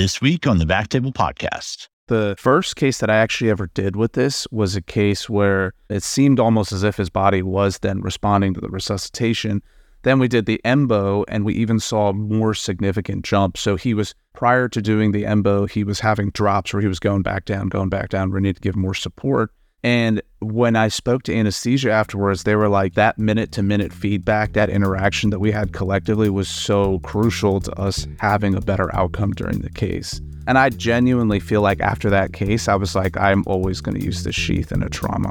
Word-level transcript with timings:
This 0.00 0.22
week 0.22 0.46
on 0.46 0.56
the 0.56 0.64
Back 0.64 0.88
Table 0.88 1.12
Podcast. 1.12 1.88
The 2.06 2.34
first 2.38 2.76
case 2.76 3.00
that 3.00 3.10
I 3.10 3.16
actually 3.16 3.50
ever 3.50 3.66
did 3.66 3.96
with 3.96 4.14
this 4.14 4.46
was 4.50 4.74
a 4.74 4.80
case 4.80 5.28
where 5.28 5.74
it 5.90 6.02
seemed 6.02 6.40
almost 6.40 6.72
as 6.72 6.82
if 6.82 6.96
his 6.96 7.10
body 7.10 7.42
was 7.42 7.80
then 7.80 8.00
responding 8.00 8.54
to 8.54 8.62
the 8.62 8.70
resuscitation. 8.70 9.60
Then 10.00 10.18
we 10.18 10.26
did 10.26 10.46
the 10.46 10.58
EMBO 10.64 11.26
and 11.28 11.44
we 11.44 11.52
even 11.52 11.78
saw 11.78 12.14
more 12.14 12.54
significant 12.54 13.26
jumps. 13.26 13.60
So 13.60 13.76
he 13.76 13.92
was, 13.92 14.14
prior 14.32 14.70
to 14.70 14.80
doing 14.80 15.12
the 15.12 15.24
EMBO, 15.24 15.68
he 15.68 15.84
was 15.84 16.00
having 16.00 16.30
drops 16.30 16.72
where 16.72 16.80
he 16.80 16.88
was 16.88 16.98
going 16.98 17.20
back 17.20 17.44
down, 17.44 17.68
going 17.68 17.90
back 17.90 18.08
down. 18.08 18.30
We 18.30 18.40
need 18.40 18.56
to 18.56 18.62
give 18.62 18.76
more 18.76 18.94
support. 18.94 19.52
And 19.82 20.20
when 20.40 20.76
I 20.76 20.88
spoke 20.88 21.22
to 21.22 21.34
anesthesia 21.34 21.90
afterwards, 21.90 22.44
they 22.44 22.54
were 22.54 22.68
like, 22.68 22.94
that 22.94 23.18
minute 23.18 23.50
to 23.52 23.62
minute 23.62 23.94
feedback, 23.94 24.52
that 24.52 24.68
interaction 24.68 25.30
that 25.30 25.38
we 25.38 25.50
had 25.50 25.72
collectively 25.72 26.28
was 26.28 26.48
so 26.48 26.98
crucial 26.98 27.60
to 27.60 27.72
us 27.80 28.06
having 28.18 28.54
a 28.54 28.60
better 28.60 28.94
outcome 28.94 29.32
during 29.32 29.60
the 29.60 29.70
case. 29.70 30.20
And 30.46 30.58
I 30.58 30.68
genuinely 30.68 31.40
feel 31.40 31.62
like 31.62 31.80
after 31.80 32.10
that 32.10 32.34
case, 32.34 32.68
I 32.68 32.74
was 32.74 32.94
like, 32.94 33.16
I'm 33.16 33.42
always 33.46 33.80
going 33.80 33.98
to 33.98 34.04
use 34.04 34.22
this 34.22 34.34
sheath 34.34 34.70
in 34.70 34.82
a 34.82 34.88
trauma. 34.90 35.30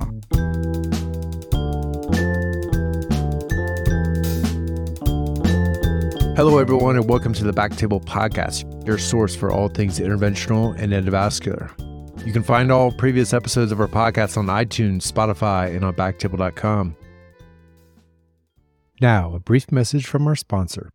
Hello, 6.36 6.58
everyone, 6.58 6.96
and 6.96 7.08
welcome 7.08 7.34
to 7.34 7.44
the 7.44 7.54
Back 7.54 7.76
Table 7.76 8.00
Podcast, 8.00 8.88
your 8.88 8.98
source 8.98 9.36
for 9.36 9.52
all 9.52 9.68
things 9.68 10.00
interventional 10.00 10.76
and 10.80 10.92
endovascular. 10.92 11.70
You 12.26 12.34
can 12.34 12.44
find 12.44 12.72
all 12.72 12.92
previous 12.92 13.34
episodes 13.34 13.72
of 13.72 13.80
our 13.80 13.88
podcast 13.88 14.38
on 14.38 14.48
iTunes, 14.48 15.10
Spotify, 15.10 15.74
and 15.76 15.86
on 15.86 15.94
backtable.com. 15.94 16.96
Now, 19.02 19.34
a 19.34 19.40
brief 19.40 19.72
message 19.72 20.06
from 20.06 20.28
our 20.28 20.36
sponsor. 20.36 20.90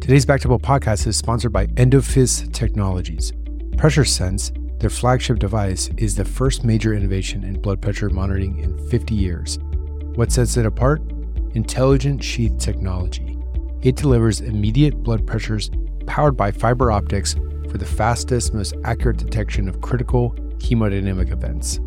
Today's 0.00 0.26
Backtable 0.26 0.60
podcast 0.60 1.06
is 1.06 1.16
sponsored 1.16 1.52
by 1.52 1.66
Endophys 1.68 2.52
Technologies. 2.52 3.32
Pressure 3.78 4.04
Sense, 4.04 4.52
their 4.78 4.90
flagship 4.90 5.38
device, 5.38 5.88
is 5.96 6.14
the 6.14 6.26
first 6.26 6.62
major 6.62 6.92
innovation 6.92 7.42
in 7.42 7.58
blood 7.58 7.80
pressure 7.80 8.10
monitoring 8.10 8.58
in 8.58 8.76
50 8.90 9.14
years. 9.14 9.58
What 10.16 10.30
sets 10.30 10.58
it 10.58 10.66
apart? 10.66 11.00
Intelligent 11.54 12.22
sheath 12.22 12.58
technology. 12.58 13.38
It 13.80 13.96
delivers 13.96 14.42
immediate 14.42 15.02
blood 15.02 15.26
pressures 15.26 15.70
powered 16.06 16.36
by 16.36 16.50
fiber 16.50 16.92
optics 16.92 17.34
for 17.74 17.78
the 17.78 17.84
fastest, 17.84 18.54
most 18.54 18.72
accurate 18.84 19.16
detection 19.16 19.68
of 19.68 19.80
critical 19.80 20.30
hemodynamic 20.58 21.32
events. 21.32 21.80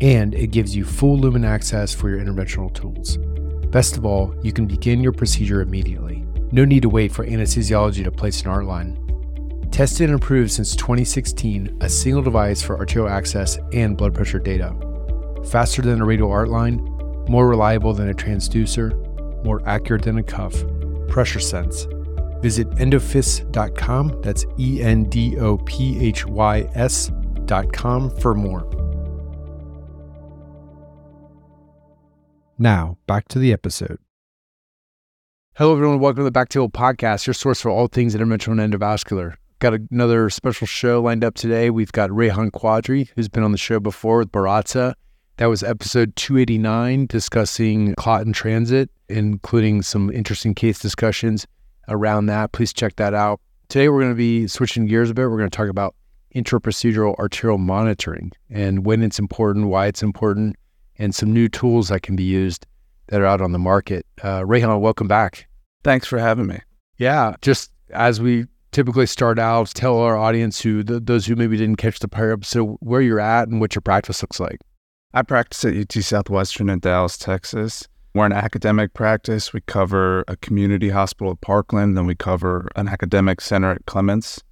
And 0.00 0.34
it 0.34 0.46
gives 0.46 0.74
you 0.74 0.86
full 0.86 1.18
lumen 1.18 1.44
access 1.44 1.94
for 1.94 2.08
your 2.08 2.18
interventional 2.18 2.72
tools. 2.72 3.18
Best 3.66 3.98
of 3.98 4.06
all, 4.06 4.34
you 4.42 4.54
can 4.54 4.66
begin 4.66 5.02
your 5.02 5.12
procedure 5.12 5.60
immediately. 5.60 6.24
No 6.50 6.64
need 6.64 6.80
to 6.80 6.88
wait 6.88 7.12
for 7.12 7.26
anesthesiology 7.26 8.04
to 8.04 8.10
place 8.10 8.40
an 8.40 8.48
art 8.48 8.64
line. 8.64 8.96
Tested 9.70 10.08
and 10.08 10.18
approved 10.18 10.50
since 10.50 10.74
2016, 10.74 11.76
a 11.82 11.90
single 11.90 12.22
device 12.22 12.62
for 12.62 12.78
arterial 12.78 13.10
access 13.12 13.58
and 13.74 13.98
blood 13.98 14.14
pressure 14.14 14.38
data. 14.38 14.74
Faster 15.50 15.82
than 15.82 16.00
a 16.00 16.06
radial 16.06 16.32
art 16.32 16.48
line, 16.48 16.76
more 17.28 17.46
reliable 17.46 17.92
than 17.92 18.08
a 18.08 18.14
transducer, 18.14 18.94
more 19.44 19.60
accurate 19.68 20.04
than 20.04 20.16
a 20.16 20.22
cuff. 20.22 20.64
Pressure 21.06 21.38
Sense 21.38 21.86
Visit 22.40 22.70
endophys.com, 22.70 24.20
that's 24.22 24.46
E 24.58 24.80
N 24.80 25.04
D 25.04 25.36
O 25.38 25.56
P 25.58 25.98
H 26.04 26.24
Y 26.26 26.68
S.com 26.74 28.10
for 28.10 28.34
more. 28.34 28.64
Now, 32.58 32.96
back 33.06 33.28
to 33.28 33.38
the 33.38 33.52
episode. 33.52 33.98
Hello, 35.56 35.72
everyone. 35.72 35.98
Welcome 35.98 36.24
to 36.24 36.30
the 36.30 36.32
Backtable 36.32 36.70
Podcast, 36.70 37.26
your 37.26 37.34
source 37.34 37.60
for 37.60 37.70
all 37.70 37.88
things 37.88 38.14
interventional 38.14 38.62
and 38.62 38.72
endovascular. 38.72 39.34
Got 39.58 39.74
another 39.90 40.30
special 40.30 40.68
show 40.68 41.02
lined 41.02 41.24
up 41.24 41.34
today. 41.34 41.70
We've 41.70 41.90
got 41.90 42.10
Rehan 42.10 42.52
Quadri, 42.52 43.08
who's 43.16 43.28
been 43.28 43.42
on 43.42 43.50
the 43.50 43.58
show 43.58 43.80
before 43.80 44.18
with 44.18 44.30
Barraza. 44.30 44.94
That 45.38 45.46
was 45.46 45.64
episode 45.64 46.14
289, 46.14 47.06
discussing 47.06 47.94
clot 47.96 48.22
in 48.22 48.32
transit, 48.32 48.90
including 49.08 49.82
some 49.82 50.10
interesting 50.12 50.54
case 50.54 50.78
discussions 50.78 51.44
around 51.88 52.26
that. 52.26 52.52
Please 52.52 52.72
check 52.72 52.96
that 52.96 53.14
out. 53.14 53.40
Today, 53.68 53.88
we're 53.88 54.00
going 54.00 54.12
to 54.12 54.16
be 54.16 54.46
switching 54.46 54.86
gears 54.86 55.10
a 55.10 55.14
bit. 55.14 55.28
We're 55.28 55.36
going 55.38 55.50
to 55.50 55.56
talk 55.56 55.68
about 55.68 55.94
intraprocedural 56.34 57.16
arterial 57.16 57.58
monitoring 57.58 58.32
and 58.50 58.84
when 58.84 59.02
it's 59.02 59.18
important, 59.18 59.68
why 59.68 59.86
it's 59.86 60.02
important, 60.02 60.56
and 60.98 61.14
some 61.14 61.32
new 61.32 61.48
tools 61.48 61.88
that 61.88 62.02
can 62.02 62.16
be 62.16 62.22
used 62.22 62.66
that 63.08 63.20
are 63.20 63.26
out 63.26 63.40
on 63.40 63.52
the 63.52 63.58
market. 63.58 64.06
Uh, 64.22 64.44
Rehan, 64.44 64.80
welcome 64.80 65.08
back. 65.08 65.48
Thanks 65.84 66.06
for 66.06 66.18
having 66.18 66.46
me. 66.46 66.60
Yeah, 66.98 67.34
just 67.40 67.70
as 67.90 68.20
we 68.20 68.46
typically 68.72 69.06
start 69.06 69.38
out, 69.38 69.68
tell 69.68 69.98
our 69.98 70.16
audience 70.16 70.60
who 70.60 70.82
th- 70.82 71.02
those 71.04 71.26
who 71.26 71.36
maybe 71.36 71.56
didn't 71.56 71.76
catch 71.76 72.00
the 72.00 72.08
prior 72.08 72.32
episode 72.32 72.76
where 72.80 73.00
you're 73.00 73.20
at 73.20 73.48
and 73.48 73.60
what 73.60 73.74
your 73.74 73.82
practice 73.82 74.22
looks 74.22 74.40
like. 74.40 74.58
I 75.14 75.22
practice 75.22 75.64
at 75.64 75.76
UT 75.76 75.92
Southwestern 75.92 76.68
in 76.68 76.80
Dallas, 76.80 77.16
Texas. 77.16 77.88
We're 78.14 78.26
an 78.26 78.32
academic 78.32 78.94
practice. 78.94 79.52
We 79.52 79.60
cover 79.60 80.24
a 80.28 80.36
community 80.36 80.88
hospital 80.88 81.32
at 81.32 81.40
Parkland, 81.40 81.96
then 81.96 82.06
we 82.06 82.14
cover 82.14 82.68
an 82.74 82.88
academic 82.88 83.40
center 83.40 83.72
at 83.72 83.86
Clements. 83.86 84.42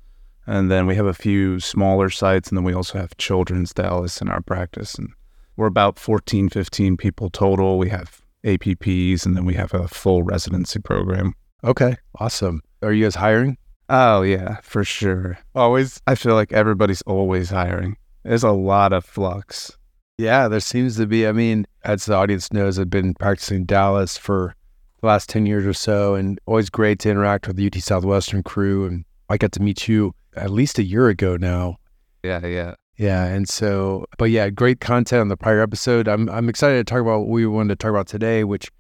And 0.46 0.70
then 0.70 0.86
we 0.86 0.94
have 0.94 1.06
a 1.06 1.14
few 1.14 1.58
smaller 1.58 2.08
sites, 2.08 2.48
and 2.48 2.56
then 2.56 2.64
we 2.64 2.72
also 2.72 2.98
have 2.98 3.16
Children's 3.16 3.74
Dallas 3.74 4.20
in 4.20 4.28
our 4.28 4.40
practice. 4.40 4.94
And 4.94 5.08
we're 5.56 5.66
about 5.66 5.98
14, 5.98 6.48
15 6.48 6.96
people 6.96 7.30
total. 7.30 7.78
We 7.78 7.88
have 7.88 8.20
APPs, 8.44 9.26
and 9.26 9.36
then 9.36 9.44
we 9.44 9.54
have 9.54 9.74
a 9.74 9.88
full 9.88 10.22
residency 10.22 10.78
program. 10.78 11.34
Okay, 11.64 11.96
awesome. 12.20 12.62
Are 12.82 12.92
you 12.92 13.04
guys 13.04 13.16
hiring? 13.16 13.58
Oh, 13.88 14.22
yeah, 14.22 14.60
for 14.62 14.84
sure. 14.84 15.38
Always. 15.54 16.00
I 16.06 16.14
feel 16.14 16.34
like 16.34 16.52
everybody's 16.52 17.02
always 17.02 17.50
hiring. 17.50 17.96
There's 18.22 18.44
a 18.44 18.52
lot 18.52 18.92
of 18.92 19.04
flux. 19.04 19.76
Yeah, 20.18 20.48
there 20.48 20.60
seems 20.60 20.96
to 20.96 21.06
be. 21.06 21.26
I 21.26 21.32
mean, 21.32 21.66
as 21.84 22.06
the 22.06 22.14
audience 22.14 22.52
knows, 22.52 22.78
I've 22.78 22.88
been 22.88 23.14
practicing 23.14 23.64
Dallas 23.64 24.16
for 24.16 24.54
the 25.00 25.06
last 25.06 25.28
10 25.28 25.44
years 25.44 25.66
or 25.66 25.74
so, 25.74 26.14
and 26.14 26.40
always 26.46 26.70
great 26.70 27.00
to 27.00 27.10
interact 27.10 27.46
with 27.46 27.56
the 27.56 27.66
UT 27.66 27.74
Southwestern 27.74 28.42
crew. 28.42 28.86
And 28.86 29.04
I 29.28 29.36
got 29.36 29.52
to 29.52 29.62
meet 29.62 29.88
you 29.88 30.14
at 30.34 30.50
least 30.50 30.78
a 30.78 30.82
year 30.82 31.08
ago 31.08 31.36
now. 31.36 31.76
Yeah, 32.22 32.46
yeah. 32.46 32.74
Yeah. 32.96 33.26
And 33.26 33.46
so, 33.46 34.06
but 34.16 34.30
yeah, 34.30 34.48
great 34.48 34.80
content 34.80 35.20
on 35.20 35.28
the 35.28 35.36
prior 35.36 35.60
episode. 35.60 36.08
I'm, 36.08 36.30
I'm 36.30 36.48
excited 36.48 36.86
to 36.86 36.90
talk 36.90 37.02
about 37.02 37.20
what 37.20 37.28
we 37.28 37.46
wanted 37.46 37.78
to 37.78 37.84
talk 37.84 37.90
about 37.90 38.06
today, 38.06 38.42
which 38.42 38.70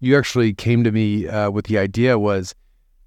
you 0.00 0.16
actually 0.16 0.54
came 0.54 0.82
to 0.82 0.92
me 0.92 1.28
uh, 1.28 1.50
with 1.50 1.66
the 1.66 1.76
idea 1.76 2.18
was 2.18 2.54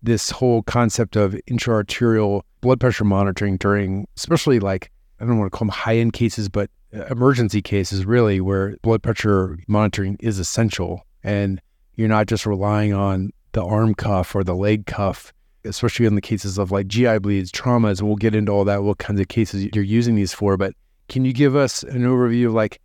this 0.04 0.30
whole 0.30 0.62
concept 0.62 1.16
of 1.16 1.34
intraarterial 1.50 2.44
blood 2.62 2.80
pressure 2.80 3.04
monitoring 3.04 3.58
during, 3.58 4.08
especially 4.16 4.60
like, 4.60 4.92
I 5.20 5.26
don't 5.26 5.40
want 5.40 5.52
to 5.52 5.58
call 5.58 5.66
them 5.66 5.74
high 5.74 5.98
end 5.98 6.14
cases, 6.14 6.50
but 6.50 6.70
emergency 6.92 7.62
cases 7.62 8.06
really 8.06 8.42
where 8.42 8.76
blood 8.82 9.04
pressure 9.04 9.58
monitoring 9.68 10.18
is 10.20 10.40
essential 10.40 11.06
and 11.24 11.62
you're 11.96 12.08
not 12.08 12.28
just 12.28 12.46
relying 12.46 12.94
on 12.94 13.32
the 13.52 13.64
arm 13.64 13.94
cuff 13.94 14.36
or 14.36 14.44
the 14.44 14.56
leg 14.56 14.86
cuff 14.86 15.34
especially 15.66 16.06
in 16.06 16.16
the 16.16 16.22
cases 16.22 16.58
of 16.58 16.72
like 16.72 16.88
GI 16.88 17.20
bleeds, 17.20 17.52
traumas, 17.52 18.00
and 18.00 18.08
we'll 18.08 18.18
get 18.18 18.36
into 18.36 18.52
all 18.52 18.66
that, 18.66 18.84
what 18.84 18.98
kinds 18.98 19.20
of 19.20 19.28
cases 19.28 19.68
you're 19.74 19.84
using 19.84 20.16
these 20.16 20.34
for. 20.34 20.58
But 20.58 20.74
can 21.08 21.26
you 21.26 21.34
give 21.34 21.56
us 21.56 21.84
an 21.84 22.04
overview 22.04 22.48
of 22.48 22.54
like, 22.54 22.80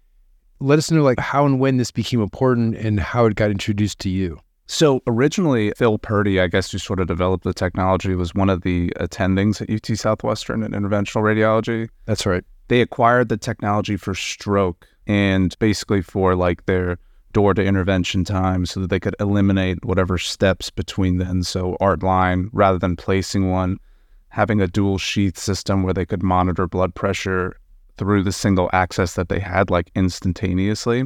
let 0.61 0.79
us 0.79 0.91
know 0.91 1.03
like 1.03 1.19
how 1.19 1.47
and 1.47 1.61
when 1.61 1.77
this 1.77 1.91
became 1.91 2.23
important 2.23 2.77
and 2.77 2.99
how 3.01 3.27
it 3.27 3.35
got 3.35 3.51
introduced 3.51 3.99
to 4.01 4.09
you? 4.09 4.39
So 4.67 5.03
originally, 5.07 5.73
Phil 5.77 5.99
Purdy, 5.99 6.41
I 6.41 6.47
guess, 6.47 6.73
who 6.73 6.79
sort 6.79 6.99
of 6.99 7.07
developed 7.07 7.45
the 7.45 7.53
technology, 7.53 8.15
was 8.15 8.35
one 8.35 8.49
of 8.49 8.63
the 8.63 8.91
attendings 8.99 9.61
at 9.61 9.71
UT 9.71 9.97
Southwestern 9.99 10.63
in 10.63 10.73
interventional 10.73 11.23
radiology. 11.23 11.89
That's 12.07 12.25
right 12.25 12.45
they 12.69 12.81
acquired 12.81 13.29
the 13.29 13.37
technology 13.37 13.97
for 13.97 14.15
stroke 14.15 14.87
and 15.07 15.57
basically 15.59 16.03
for 16.03 16.35
like 16.35 16.67
their 16.67 16.99
door 17.33 17.53
to 17.53 17.65
intervention 17.65 18.25
time 18.25 18.65
so 18.65 18.81
that 18.81 18.91
they 18.91 19.01
could 19.01 19.17
eliminate 19.21 19.85
whatever 19.85 20.17
steps 20.17 20.71
between 20.71 21.19
then. 21.19 21.43
So 21.43 21.77
art 21.81 22.03
line, 22.03 22.49
rather 22.53 22.79
than 22.79 22.97
placing 22.97 23.51
one, 23.51 23.79
having 24.29 24.61
a 24.61 24.67
dual 24.67 24.99
sheath 24.99 25.37
system 25.37 25.83
where 25.83 25.95
they 25.95 26.07
could 26.07 26.23
monitor 26.23 26.67
blood 26.67 26.95
pressure 26.95 27.57
through 27.97 28.23
the 28.23 28.33
single 28.33 28.71
access 28.73 29.15
that 29.15 29.29
they 29.29 29.41
had 29.41 29.71
like 29.71 29.91
instantaneously. 29.95 31.05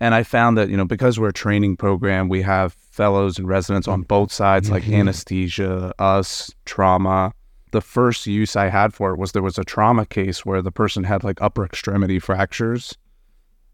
And 0.00 0.14
I 0.14 0.22
found 0.22 0.56
that, 0.56 0.70
you 0.70 0.76
know, 0.76 0.86
because 0.86 1.18
we're 1.20 1.28
a 1.28 1.32
training 1.32 1.76
program, 1.76 2.28
we 2.28 2.42
have 2.42 2.72
fellows 2.90 3.38
and 3.38 3.46
residents 3.46 3.86
on 3.86 4.02
both 4.02 4.32
sides, 4.32 4.66
mm-hmm. 4.66 4.74
like 4.74 4.88
anesthesia, 4.88 5.92
us, 5.98 6.50
trauma, 6.64 7.32
the 7.70 7.80
first 7.80 8.26
use 8.26 8.56
I 8.56 8.68
had 8.68 8.92
for 8.94 9.12
it 9.12 9.18
was 9.18 9.32
there 9.32 9.42
was 9.42 9.58
a 9.58 9.64
trauma 9.64 10.06
case 10.06 10.44
where 10.44 10.62
the 10.62 10.72
person 10.72 11.04
had 11.04 11.24
like 11.24 11.40
upper 11.40 11.64
extremity 11.64 12.18
fractures 12.18 12.96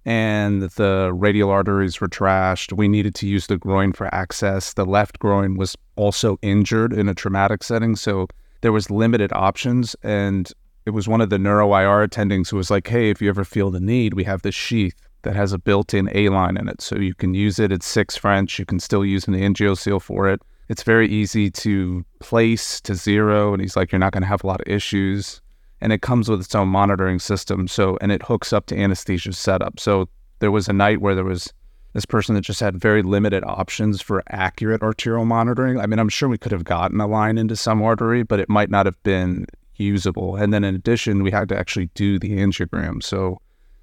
and 0.06 0.62
the 0.62 1.10
radial 1.12 1.50
arteries 1.50 2.00
were 2.00 2.08
trashed. 2.08 2.72
We 2.72 2.86
needed 2.86 3.16
to 3.16 3.26
use 3.26 3.48
the 3.48 3.58
groin 3.58 3.92
for 3.92 4.14
access. 4.14 4.72
The 4.72 4.86
left 4.86 5.18
groin 5.18 5.56
was 5.56 5.76
also 5.96 6.38
injured 6.42 6.92
in 6.92 7.08
a 7.08 7.14
traumatic 7.14 7.64
setting. 7.64 7.96
So 7.96 8.28
there 8.60 8.70
was 8.70 8.88
limited 8.88 9.32
options. 9.32 9.96
And 10.04 10.48
it 10.84 10.90
was 10.90 11.08
one 11.08 11.20
of 11.20 11.30
the 11.30 11.40
neuro 11.40 11.74
IR 11.74 12.06
attendings 12.06 12.50
who 12.50 12.56
was 12.56 12.70
like, 12.70 12.86
hey, 12.86 13.10
if 13.10 13.20
you 13.20 13.28
ever 13.28 13.44
feel 13.44 13.72
the 13.72 13.80
need, 13.80 14.14
we 14.14 14.22
have 14.22 14.42
this 14.42 14.54
sheath 14.54 14.94
that 15.22 15.34
has 15.34 15.52
a 15.52 15.58
built 15.58 15.92
in 15.92 16.08
A 16.14 16.28
line 16.28 16.56
in 16.56 16.68
it. 16.68 16.80
So 16.80 16.96
you 16.96 17.12
can 17.12 17.34
use 17.34 17.58
it. 17.58 17.72
It's 17.72 17.86
six 17.86 18.16
French. 18.16 18.60
You 18.60 18.64
can 18.64 18.78
still 18.78 19.04
use 19.04 19.26
an 19.26 19.34
angio 19.34 19.76
seal 19.76 19.98
for 19.98 20.28
it 20.28 20.40
It's 20.68 20.82
very 20.82 21.08
easy 21.08 21.50
to 21.50 22.04
place 22.20 22.80
to 22.82 22.94
zero. 22.94 23.52
And 23.52 23.62
he's 23.62 23.76
like, 23.76 23.92
you're 23.92 23.98
not 23.98 24.12
going 24.12 24.22
to 24.22 24.28
have 24.28 24.44
a 24.44 24.46
lot 24.46 24.60
of 24.60 24.66
issues. 24.66 25.40
And 25.80 25.92
it 25.92 26.02
comes 26.02 26.28
with 26.28 26.40
its 26.40 26.54
own 26.54 26.68
monitoring 26.68 27.18
system. 27.18 27.68
So, 27.68 27.98
and 28.00 28.10
it 28.10 28.22
hooks 28.22 28.52
up 28.52 28.66
to 28.66 28.76
anesthesia 28.76 29.32
setup. 29.32 29.78
So 29.78 30.08
there 30.38 30.50
was 30.50 30.68
a 30.68 30.72
night 30.72 31.00
where 31.00 31.14
there 31.14 31.24
was 31.24 31.52
this 31.92 32.04
person 32.04 32.34
that 32.34 32.42
just 32.42 32.60
had 32.60 32.76
very 32.76 33.02
limited 33.02 33.42
options 33.46 34.02
for 34.02 34.22
accurate 34.28 34.82
arterial 34.82 35.24
monitoring. 35.24 35.80
I 35.80 35.86
mean, 35.86 35.98
I'm 35.98 36.08
sure 36.08 36.28
we 36.28 36.38
could 36.38 36.52
have 36.52 36.64
gotten 36.64 37.00
a 37.00 37.06
line 37.06 37.38
into 37.38 37.56
some 37.56 37.82
artery, 37.82 38.22
but 38.22 38.40
it 38.40 38.48
might 38.48 38.70
not 38.70 38.86
have 38.86 39.02
been 39.02 39.46
usable. 39.76 40.36
And 40.36 40.52
then 40.52 40.64
in 40.64 40.74
addition, 40.74 41.22
we 41.22 41.30
had 41.30 41.48
to 41.48 41.58
actually 41.58 41.86
do 41.94 42.18
the 42.18 42.32
angiogram. 42.38 43.02
So 43.02 43.40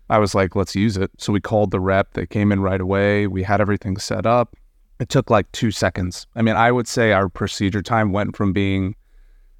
I 0.09 0.19
was 0.19 0.35
like, 0.35 0.55
let's 0.55 0.75
use 0.75 0.97
it. 0.97 1.09
So 1.17 1.33
we 1.33 1.39
called 1.41 1.71
the 1.71 1.79
rep. 1.79 2.13
They 2.13 2.25
came 2.25 2.51
in 2.51 2.61
right 2.61 2.81
away. 2.81 3.25
We 3.25 3.41
had 3.41 3.61
everything 3.61 3.97
set 3.97 4.25
up. 4.25 4.55
It 5.03 5.09
took 5.09 5.29
like 5.29 5.51
two 5.51 5.69
seconds. 5.69 6.27
I 6.33 6.41
mean, 6.41 6.55
I 6.55 6.71
would 6.71 6.87
say 6.87 7.11
our 7.11 7.27
procedure 7.27 7.81
time 7.81 8.13
went 8.13 8.37
from 8.37 8.53
being 8.53 8.95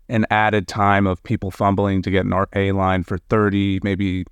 an 0.08 0.26
added 0.32 0.70
time 0.70 1.06
of 1.06 1.22
people 1.24 1.52
fumbling 1.52 2.02
to 2.04 2.10
get 2.10 2.26
an 2.26 2.34
A 2.56 2.72
line 2.72 3.04
for 3.04 3.18
30, 3.18 3.82
maybe 3.84 4.24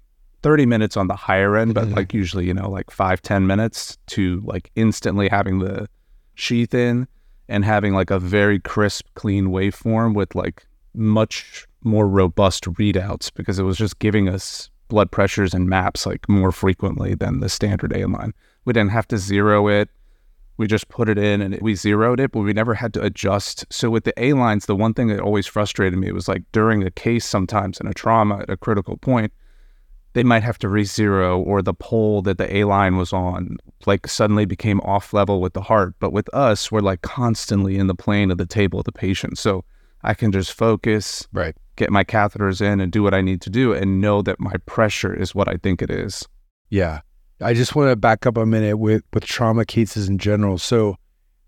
30 0.41 0.65
minutes 0.65 0.95
on 0.95 1.07
the 1.09 1.17
higher 1.17 1.57
end, 1.57 1.73
but 1.73 1.89
Mhm. 1.89 1.97
like 1.97 2.13
usually, 2.13 2.45
you 2.45 2.53
know, 2.53 2.69
like 2.69 2.89
five 2.89 3.21
ten 3.21 3.45
minutes 3.45 3.97
to 4.07 4.39
like 4.45 4.71
instantly 4.77 5.27
having 5.27 5.59
the 5.59 5.85
sheath 6.35 6.73
in 6.73 7.09
and 7.49 7.65
having 7.65 7.93
like 7.93 8.09
a 8.09 8.17
very 8.17 8.57
crisp, 8.57 9.05
clean 9.15 9.47
waveform 9.47 10.13
with 10.15 10.33
like 10.33 10.65
much 10.95 11.67
more 11.83 12.07
robust 12.07 12.63
readouts 12.79 13.29
because 13.35 13.59
it 13.59 13.63
was 13.63 13.75
just 13.77 13.99
giving 13.99 14.29
us 14.29 14.69
blood 14.87 15.11
pressures 15.11 15.53
and 15.53 15.67
maps 15.67 16.05
like 16.05 16.29
more 16.29 16.53
frequently 16.53 17.15
than 17.15 17.41
the 17.41 17.49
standard 17.49 17.91
A 17.93 18.05
line. 18.05 18.33
We 18.63 18.71
didn't 18.71 18.91
have 18.91 19.09
to 19.09 19.17
zero 19.17 19.67
it. 19.67 19.89
We 20.61 20.67
just 20.67 20.89
put 20.89 21.09
it 21.09 21.17
in 21.17 21.41
and 21.41 21.59
we 21.59 21.73
zeroed 21.73 22.19
it, 22.19 22.31
but 22.33 22.41
we 22.41 22.53
never 22.53 22.75
had 22.75 22.93
to 22.93 23.01
adjust. 23.01 23.65
So 23.71 23.89
with 23.89 24.03
the 24.03 24.13
A 24.23 24.33
lines, 24.33 24.67
the 24.67 24.75
one 24.75 24.93
thing 24.93 25.07
that 25.07 25.19
always 25.19 25.47
frustrated 25.47 25.97
me 25.97 26.11
was 26.11 26.27
like 26.27 26.43
during 26.51 26.83
a 26.83 26.91
case, 26.91 27.25
sometimes 27.25 27.79
in 27.79 27.87
a 27.87 27.95
trauma 27.95 28.41
at 28.41 28.49
a 28.51 28.55
critical 28.55 28.95
point, 28.97 29.33
they 30.13 30.21
might 30.21 30.43
have 30.43 30.59
to 30.59 30.69
re-zero 30.69 31.39
or 31.41 31.63
the 31.63 31.73
pole 31.73 32.21
that 32.21 32.37
the 32.37 32.55
A 32.57 32.65
line 32.65 32.95
was 32.95 33.11
on 33.11 33.57
like 33.87 34.05
suddenly 34.05 34.45
became 34.45 34.79
off 34.81 35.13
level 35.13 35.41
with 35.41 35.53
the 35.53 35.61
heart. 35.61 35.95
But 35.99 36.13
with 36.13 36.31
us, 36.31 36.71
we're 36.71 36.81
like 36.81 37.01
constantly 37.01 37.77
in 37.79 37.87
the 37.87 37.95
plane 37.95 38.29
of 38.29 38.37
the 38.37 38.45
table 38.45 38.77
of 38.77 38.85
the 38.85 38.91
patient. 38.91 39.39
So 39.39 39.65
I 40.03 40.13
can 40.13 40.31
just 40.31 40.53
focus, 40.53 41.27
Right. 41.33 41.55
get 41.75 41.89
my 41.89 42.03
catheters 42.03 42.61
in 42.61 42.79
and 42.79 42.91
do 42.91 43.01
what 43.01 43.15
I 43.15 43.21
need 43.21 43.41
to 43.41 43.49
do 43.49 43.73
and 43.73 43.99
know 43.99 44.21
that 44.21 44.39
my 44.39 44.53
pressure 44.67 45.11
is 45.11 45.33
what 45.33 45.47
I 45.47 45.57
think 45.57 45.81
it 45.81 45.89
is. 45.89 46.27
Yeah. 46.69 46.99
I 47.41 47.53
just 47.53 47.75
want 47.75 47.89
to 47.89 47.95
back 47.95 48.25
up 48.25 48.37
a 48.37 48.45
minute 48.45 48.77
with, 48.77 49.03
with 49.13 49.25
trauma 49.25 49.65
cases 49.65 50.07
in 50.09 50.17
general. 50.17 50.57
So 50.57 50.95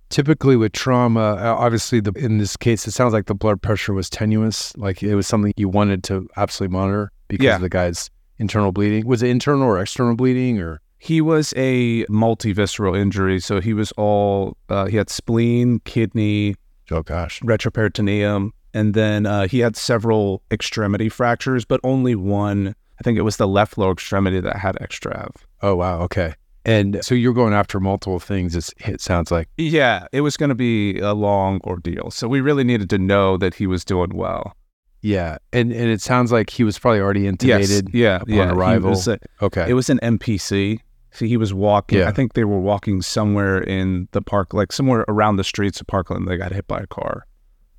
typically 0.10 0.56
with 0.56 0.72
trauma, 0.74 1.36
obviously 1.38 2.00
the, 2.00 2.12
in 2.14 2.38
this 2.38 2.56
case, 2.58 2.88
it 2.88 2.92
sounds 2.92 3.14
like 3.14 3.26
the 3.26 3.36
blood 3.36 3.62
pressure 3.62 3.94
was 3.94 4.10
tenuous. 4.10 4.76
Like 4.78 5.04
it 5.04 5.16
was 5.16 5.28
something 5.28 5.54
you 5.58 5.70
wanted 5.70 6.04
to 6.06 6.28
absolutely 6.38 6.74
monitor 6.78 7.12
because 7.28 7.46
Yeah. 7.46 7.56
of 7.56 7.62
the 7.62 7.70
guy's 7.70 8.10
internal 8.40 8.72
bleeding. 8.72 9.06
Was 9.08 9.24
it 9.24 9.30
internal 9.30 9.64
or 9.64 9.80
external 9.80 10.16
bleeding 10.16 10.60
or? 10.60 10.82
He 11.00 11.20
was 11.20 11.54
a 11.58 12.06
multi-visceral 12.10 12.96
injury. 12.96 13.40
So 13.42 13.60
he 13.60 13.74
was 13.74 13.92
all, 13.94 14.56
uh, 14.70 14.86
he 14.86 14.96
had 14.98 15.10
spleen, 15.10 15.80
kidney, 15.84 16.56
Oh 16.92 17.02
gosh. 17.02 17.40
retroperitoneum, 17.42 18.52
and 18.74 18.94
then 18.94 19.26
uh, 19.26 19.48
he 19.48 19.60
had 19.60 19.76
several 19.76 20.42
extremity 20.52 21.10
fractures, 21.10 21.66
but 21.66 21.80
only 21.84 22.16
one. 22.16 22.74
I 23.04 23.06
think 23.06 23.18
it 23.18 23.24
was 23.24 23.36
the 23.36 23.48
left 23.50 23.78
lower 23.78 23.92
extremity 23.92 24.40
that 24.40 24.56
had 24.56 24.76
extrav. 24.78 25.32
Oh 25.62 25.76
wow. 25.76 26.00
Okay. 26.04 26.36
And 26.64 27.04
so 27.04 27.14
you're 27.14 27.34
going 27.34 27.54
after 27.54 27.82
multiple 27.82 28.22
things. 28.22 28.56
It 28.78 29.02
sounds 29.02 29.30
like. 29.30 29.50
Yeah, 29.58 30.08
it 30.14 30.22
was 30.22 30.38
going 30.38 30.48
to 30.48 30.56
be 30.56 31.00
a 31.00 31.14
long 31.14 31.60
ordeal. 31.66 32.10
So 32.12 32.30
we 32.30 32.40
really 32.40 32.64
needed 32.64 32.90
to 32.92 32.98
know 32.98 33.36
that 33.36 33.56
he 33.56 33.68
was 33.68 33.84
doing 33.84 34.16
well. 34.16 34.56
Yeah. 35.02 35.38
And 35.52 35.74
and 35.74 35.90
it 35.90 36.00
sounds 36.00 36.32
like 36.32 36.50
he 36.50 36.64
was 36.64 36.80
probably 36.80 37.02
already 37.02 37.24
intubated. 37.24 37.90
Yes, 37.92 37.94
yeah, 37.94 38.16
upon 38.22 38.34
yeah. 38.34 38.54
Arrival. 38.54 38.92
was 38.92 39.08
a- 39.10 39.20
Okay. 39.42 39.66
it 39.70 39.74
was 39.74 39.90
an 39.90 40.00
MPC. 40.02 40.80
So 41.12 41.26
he 41.26 41.36
was 41.36 41.54
walking. 41.54 42.00
Yeah. 42.00 42.08
I 42.08 42.12
think 42.14 42.34
they 42.34 42.46
were 42.46 42.60
walking 42.62 43.02
somewhere 43.02 43.60
in 43.60 44.08
the 44.14 44.22
park, 44.22 44.54
like 44.54 44.72
somewhere 44.72 45.04
around 45.10 45.36
the 45.36 45.44
streets 45.44 45.82
of 45.82 45.88
Parkland. 45.88 46.28
They 46.30 46.38
got 46.38 46.54
hit 46.54 46.68
by 46.70 46.80
a 46.80 46.88
car. 46.88 47.26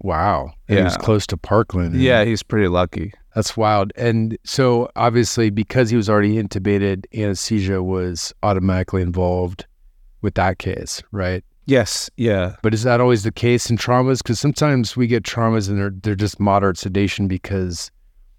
Wow. 0.05 0.53
And 0.69 0.79
he 0.79 0.85
was 0.85 0.97
close 0.97 1.27
to 1.29 1.37
Parkland. 1.37 2.01
Yeah, 2.01 2.25
he's 2.25 2.43
pretty 2.43 2.69
lucky. 2.69 3.12
That's 3.35 3.56
wild. 3.56 3.93
And 3.97 4.39
so 4.45 4.91
obviously 4.95 5.51
because 5.51 5.91
he 5.91 5.97
was 5.97 6.09
already 6.09 6.41
intubated, 6.41 7.06
anesthesia 7.15 7.83
was 7.83 8.33
automatically 8.43 9.03
involved 9.03 9.67
with 10.21 10.35
that 10.35 10.59
case, 10.59 11.03
right? 11.11 11.43
Yes, 11.67 12.11
yeah. 12.17 12.56
But 12.62 12.75
is 12.75 12.83
that 12.83 13.01
always 13.01 13.23
the 13.23 13.33
case 13.33 13.71
in 13.71 13.77
traumas? 13.77 14.19
Because 14.19 14.39
sometimes 14.39 14.97
we 14.97 15.06
get 15.06 15.25
traumas 15.25 15.69
and 15.69 15.79
they're 15.79 15.95
they're 16.03 16.15
just 16.15 16.39
moderate 16.39 16.77
sedation 16.77 17.27
because 17.27 17.91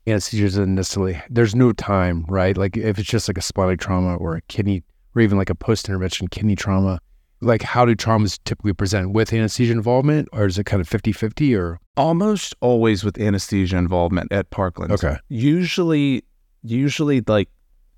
anesthesia 0.05 0.45
isn't 0.45 0.75
necessarily 0.75 1.19
there's 1.29 1.55
no 1.55 1.73
time, 1.73 2.23
right? 2.29 2.55
Like 2.55 2.77
if 2.77 2.99
it's 2.99 3.09
just 3.09 3.27
like 3.27 3.37
a 3.37 3.41
spinal 3.41 3.75
trauma 3.77 4.15
or 4.15 4.35
a 4.35 4.41
kidney 4.43 4.83
or 5.15 5.23
even 5.23 5.37
like 5.37 5.49
a 5.49 5.55
post 5.55 5.89
intervention 5.89 6.27
kidney 6.27 6.55
trauma, 6.55 6.99
like 7.45 7.61
how 7.61 7.85
do 7.85 7.95
traumas 7.95 8.39
typically 8.45 8.73
present 8.73 9.11
with 9.11 9.31
anesthesia 9.31 9.71
involvement 9.71 10.27
or 10.33 10.45
is 10.45 10.57
it 10.57 10.65
kind 10.65 10.81
of 10.81 10.89
50-50 10.89 11.57
or 11.57 11.79
Almost 11.97 12.53
always 12.59 13.03
with 13.05 13.17
anesthesia 13.19 13.77
involvement 13.77 14.29
at 14.31 14.49
Parkland. 14.49 14.91
Okay. 14.91 15.15
Usually, 15.29 16.23
usually 16.61 17.21
like 17.25 17.47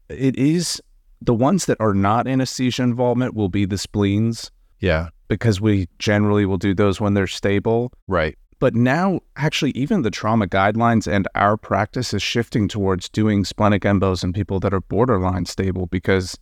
it 0.10 0.38
is 0.38 0.80
the 1.20 1.34
ones 1.34 1.66
that 1.66 1.78
are 1.80 1.96
not 1.96 2.28
anesthesia 2.28 2.84
involvement 2.84 3.34
will 3.34 3.50
be 3.50 3.66
the 3.66 3.78
spleens 3.78 4.52
Yeah. 4.80 5.10
because 5.30 5.60
we 5.60 5.88
generally 5.98 6.46
will 6.46 6.60
do 6.60 6.76
those 6.76 7.02
when 7.02 7.16
they're 7.16 7.26
stable. 7.26 7.92
Right. 8.08 8.38
But 8.60 8.76
now, 8.76 9.20
actually, 9.36 9.72
even 9.72 10.02
the 10.04 10.10
trauma 10.12 10.48
guidelines 10.48 11.12
and 11.12 11.28
our 11.36 11.58
practice 11.58 12.14
is 12.14 12.22
shifting 12.24 12.68
towards 12.68 13.08
doing 13.10 13.46
splenic 13.46 13.84
embos 13.84 14.24
in 14.24 14.34
people 14.34 14.60
that 14.62 14.74
are 14.74 14.82
borderline 14.82 15.46
stable 15.46 15.86
because 15.88 16.36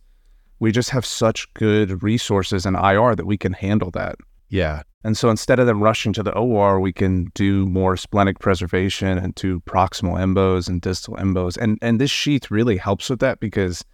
we 0.58 0.72
just 0.72 0.90
have 0.90 1.04
such 1.04 1.52
good 1.54 2.02
resources 2.02 2.66
in 2.66 2.74
IR 2.74 3.14
that 3.14 3.26
we 3.26 3.36
can 3.36 3.52
handle 3.52 3.90
that. 3.92 4.16
Yeah. 4.48 4.82
And 5.04 5.16
so 5.16 5.28
instead 5.30 5.58
of 5.58 5.66
them 5.66 5.82
rushing 5.82 6.12
to 6.14 6.22
the 6.22 6.32
OR, 6.34 6.80
we 6.80 6.92
can 6.92 7.30
do 7.34 7.66
more 7.66 7.96
splenic 7.96 8.38
preservation 8.38 9.18
and 9.18 9.34
do 9.34 9.60
proximal 9.60 10.18
embos 10.18 10.68
and 10.68 10.80
distal 10.80 11.16
embos. 11.16 11.56
And 11.56 11.78
and 11.82 12.00
this 12.00 12.10
sheath 12.10 12.50
really 12.50 12.76
helps 12.76 13.10
with 13.10 13.20
that 13.20 13.38
because 13.38 13.84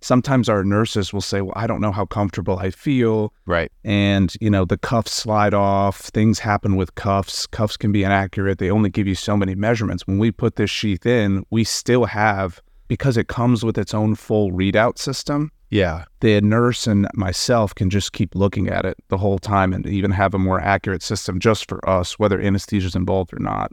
sometimes 0.00 0.48
our 0.48 0.64
nurses 0.64 1.12
will 1.12 1.20
say, 1.20 1.40
"Well, 1.40 1.52
I 1.56 1.66
don't 1.66 1.80
know 1.80 1.92
how 1.92 2.06
comfortable 2.06 2.58
I 2.58 2.70
feel." 2.70 3.32
Right. 3.46 3.70
and 3.84 4.32
you 4.40 4.50
know 4.50 4.64
the 4.64 4.78
cuffs 4.78 5.12
slide 5.12 5.54
off 5.54 5.98
things 6.00 6.38
happen 6.38 6.76
with 6.76 6.94
cuffs 6.94 7.46
cuffs 7.46 7.76
can 7.76 7.90
be 7.92 8.04
inaccurate 8.04 8.58
they 8.58 8.70
only 8.70 8.90
give 8.90 9.08
you 9.08 9.14
so 9.16 9.36
many 9.36 9.54
measurements 9.56 10.06
when 10.06 10.18
we 10.18 10.30
put 10.30 10.54
this 10.56 10.70
sheath 10.70 11.04
in 11.04 11.44
we 11.50 11.64
still 11.64 12.04
have 12.04 12.60
because 12.88 13.16
it 13.16 13.26
comes 13.28 13.64
with 13.64 13.76
its 13.76 13.92
own 13.92 14.14
full 14.14 14.52
readout 14.52 14.98
system 14.98 15.50
Yeah. 15.70 16.04
the 16.20 16.40
nurse 16.40 16.86
and 16.86 17.08
myself 17.14 17.74
can 17.74 17.90
just 17.90 18.12
keep 18.12 18.34
looking 18.34 18.68
at 18.68 18.84
it 18.84 18.96
the 19.08 19.18
whole 19.18 19.38
time 19.38 19.72
and 19.72 19.86
even 19.86 20.10
have 20.10 20.34
a 20.34 20.38
more 20.38 20.60
accurate 20.60 21.02
system 21.02 21.38
just 21.38 21.68
for 21.68 21.88
us 21.88 22.18
whether 22.18 22.40
anesthesia 22.40 22.86
is 22.88 22.96
involved 22.96 23.32
or 23.32 23.38
not 23.38 23.72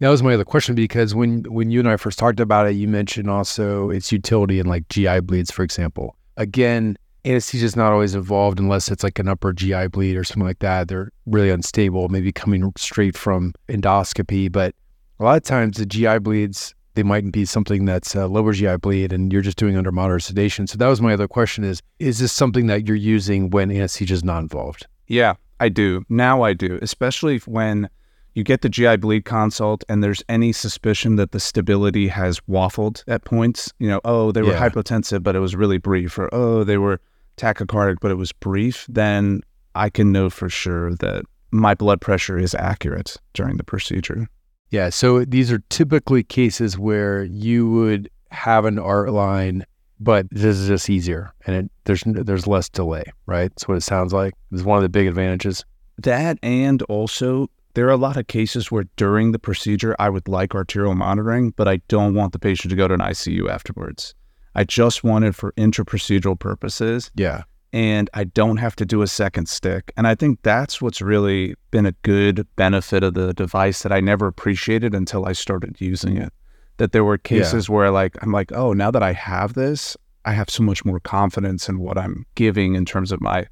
That 0.00 0.08
was 0.08 0.22
my 0.22 0.34
other 0.34 0.44
question 0.44 0.74
because 0.74 1.14
when 1.14 1.44
when 1.44 1.70
you 1.70 1.80
and 1.80 1.88
I 1.88 1.96
first 1.96 2.18
talked 2.18 2.40
about 2.40 2.66
it, 2.66 2.72
you 2.74 2.88
mentioned 2.88 3.30
also 3.30 3.90
its 3.90 4.10
utility 4.10 4.58
in 4.58 4.66
like 4.66 4.88
GI 4.88 5.20
bleeds, 5.20 5.50
for 5.52 5.62
example. 5.62 6.16
Again, 6.36 6.96
anesthesia 7.24 7.64
is 7.64 7.76
not 7.76 7.92
always 7.92 8.14
involved 8.14 8.58
unless 8.58 8.90
it's 8.90 9.04
like 9.04 9.18
an 9.20 9.28
upper 9.28 9.52
GI 9.52 9.88
bleed 9.88 10.16
or 10.16 10.24
something 10.24 10.46
like 10.46 10.58
that. 10.58 10.88
They're 10.88 11.10
really 11.26 11.50
unstable, 11.50 12.08
maybe 12.08 12.32
coming 12.32 12.72
straight 12.76 13.16
from 13.16 13.52
endoscopy. 13.68 14.50
But 14.50 14.74
a 15.20 15.24
lot 15.24 15.36
of 15.36 15.44
times 15.44 15.76
the 15.76 15.86
GI 15.86 16.18
bleeds, 16.18 16.74
they 16.94 17.02
mightn't 17.02 17.32
be 17.32 17.44
something 17.44 17.84
that's 17.84 18.14
a 18.14 18.24
uh, 18.24 18.28
lower 18.28 18.52
GI 18.52 18.76
bleed 18.78 19.12
and 19.12 19.32
you're 19.32 19.42
just 19.42 19.56
doing 19.58 19.76
under 19.76 19.92
moderate 19.92 20.22
sedation. 20.22 20.66
So 20.66 20.78
that 20.78 20.88
was 20.88 21.00
my 21.00 21.12
other 21.12 21.28
question 21.28 21.64
is, 21.64 21.82
is 21.98 22.18
this 22.18 22.32
something 22.32 22.66
that 22.68 22.86
you're 22.86 22.96
using 22.96 23.50
when 23.50 23.70
anesthesia 23.70 24.14
is 24.14 24.24
not 24.24 24.40
involved? 24.42 24.86
Yeah, 25.06 25.34
I 25.60 25.68
do. 25.68 26.04
Now 26.08 26.42
I 26.42 26.52
do, 26.52 26.78
especially 26.82 27.38
when 27.38 27.88
you 28.34 28.42
get 28.42 28.62
the 28.62 28.68
GI 28.68 28.96
bleed 28.96 29.24
consult 29.24 29.84
and 29.88 30.02
there's 30.02 30.22
any 30.28 30.52
suspicion 30.52 31.16
that 31.16 31.32
the 31.32 31.40
stability 31.40 32.08
has 32.08 32.40
waffled 32.48 33.04
at 33.06 33.24
points. 33.24 33.72
You 33.78 33.88
know, 33.88 34.00
oh, 34.04 34.32
they 34.32 34.42
were 34.42 34.52
Yeah. 34.52 34.68
hypotensive, 34.68 35.22
but 35.22 35.36
it 35.36 35.40
was 35.40 35.54
really 35.54 35.78
brief, 35.78 36.18
or 36.18 36.28
oh, 36.32 36.64
they 36.64 36.78
were 36.78 37.00
tachycardic, 37.36 37.96
but 38.00 38.10
it 38.10 38.16
was 38.16 38.32
brief. 38.32 38.86
Then 38.88 39.42
I 39.74 39.90
can 39.90 40.12
know 40.12 40.30
for 40.30 40.48
sure 40.48 40.94
that 40.96 41.24
my 41.50 41.74
blood 41.74 42.00
pressure 42.00 42.38
is 42.38 42.54
accurate 42.54 43.16
during 43.32 43.56
the 43.56 43.64
procedure. 43.64 44.28
Yeah. 44.74 44.88
So 44.88 45.24
these 45.24 45.52
are 45.52 45.62
typically 45.68 46.24
cases 46.24 46.76
where 46.76 47.22
you 47.22 47.70
would 47.70 48.10
have 48.32 48.64
an 48.64 48.80
art 48.80 49.12
line, 49.12 49.64
but 50.00 50.26
this 50.32 50.56
is 50.56 50.66
just 50.66 50.90
easier 50.90 51.32
and 51.46 51.54
it, 51.54 51.70
there's 51.84 52.02
there's 52.04 52.48
less 52.48 52.70
delay, 52.70 53.04
right? 53.26 53.52
That's 53.52 53.68
what 53.68 53.76
it 53.76 53.82
sounds 53.82 54.12
like. 54.12 54.34
It's 54.50 54.64
one 54.64 54.76
of 54.76 54.82
the 54.82 54.88
big 54.88 55.06
advantages. 55.06 55.64
That 55.98 56.40
and 56.42 56.82
also 56.82 57.48
there 57.74 57.86
are 57.86 57.92
a 57.92 57.96
lot 57.96 58.16
of 58.16 58.26
cases 58.26 58.72
where 58.72 58.86
during 58.96 59.30
the 59.30 59.38
procedure 59.38 59.94
I 60.00 60.08
would 60.08 60.26
like 60.26 60.56
arterial 60.56 60.96
monitoring, 60.96 61.50
but 61.50 61.68
I 61.68 61.76
don't 61.86 62.14
want 62.14 62.32
the 62.32 62.40
patient 62.40 62.70
to 62.70 62.76
go 62.76 62.88
to 62.88 62.94
an 62.94 63.00
ICU 63.00 63.48
afterwards. 63.48 64.12
I 64.56 64.64
just 64.64 65.04
want 65.04 65.24
it 65.24 65.36
for 65.36 65.52
intraprocedural 65.52 66.36
purposes. 66.36 67.12
Yeah. 67.14 67.44
And 67.74 68.08
I 68.14 68.22
don't 68.22 68.58
have 68.58 68.76
to 68.76 68.86
do 68.86 69.02
a 69.02 69.08
second 69.08 69.48
stick. 69.48 69.92
And 69.96 70.06
I 70.06 70.14
think 70.14 70.38
that's 70.42 70.80
what's 70.80 71.02
really 71.02 71.56
been 71.72 71.86
a 71.86 71.92
good 72.02 72.46
benefit 72.54 73.02
of 73.02 73.14
the 73.14 73.34
device 73.34 73.82
that 73.82 73.90
I 73.90 73.98
never 73.98 74.28
appreciated 74.28 74.94
until 74.94 75.26
I 75.26 75.32
started 75.32 75.80
using 75.80 76.16
it. 76.16 76.32
That 76.76 76.92
there 76.92 77.02
were 77.02 77.18
cases 77.18 77.68
yeah. 77.68 77.74
where 77.74 77.90
like 77.90 78.16
I'm 78.22 78.30
like, 78.30 78.52
oh, 78.52 78.74
now 78.74 78.92
that 78.92 79.02
I 79.02 79.12
have 79.12 79.54
this, 79.54 79.96
I 80.24 80.34
have 80.34 80.48
so 80.48 80.62
much 80.62 80.84
more 80.84 81.00
confidence 81.00 81.68
in 81.68 81.80
what 81.80 81.98
I'm 81.98 82.24
giving 82.36 82.76
in 82.76 82.84
terms 82.84 83.10
of 83.10 83.20
my 83.20 83.46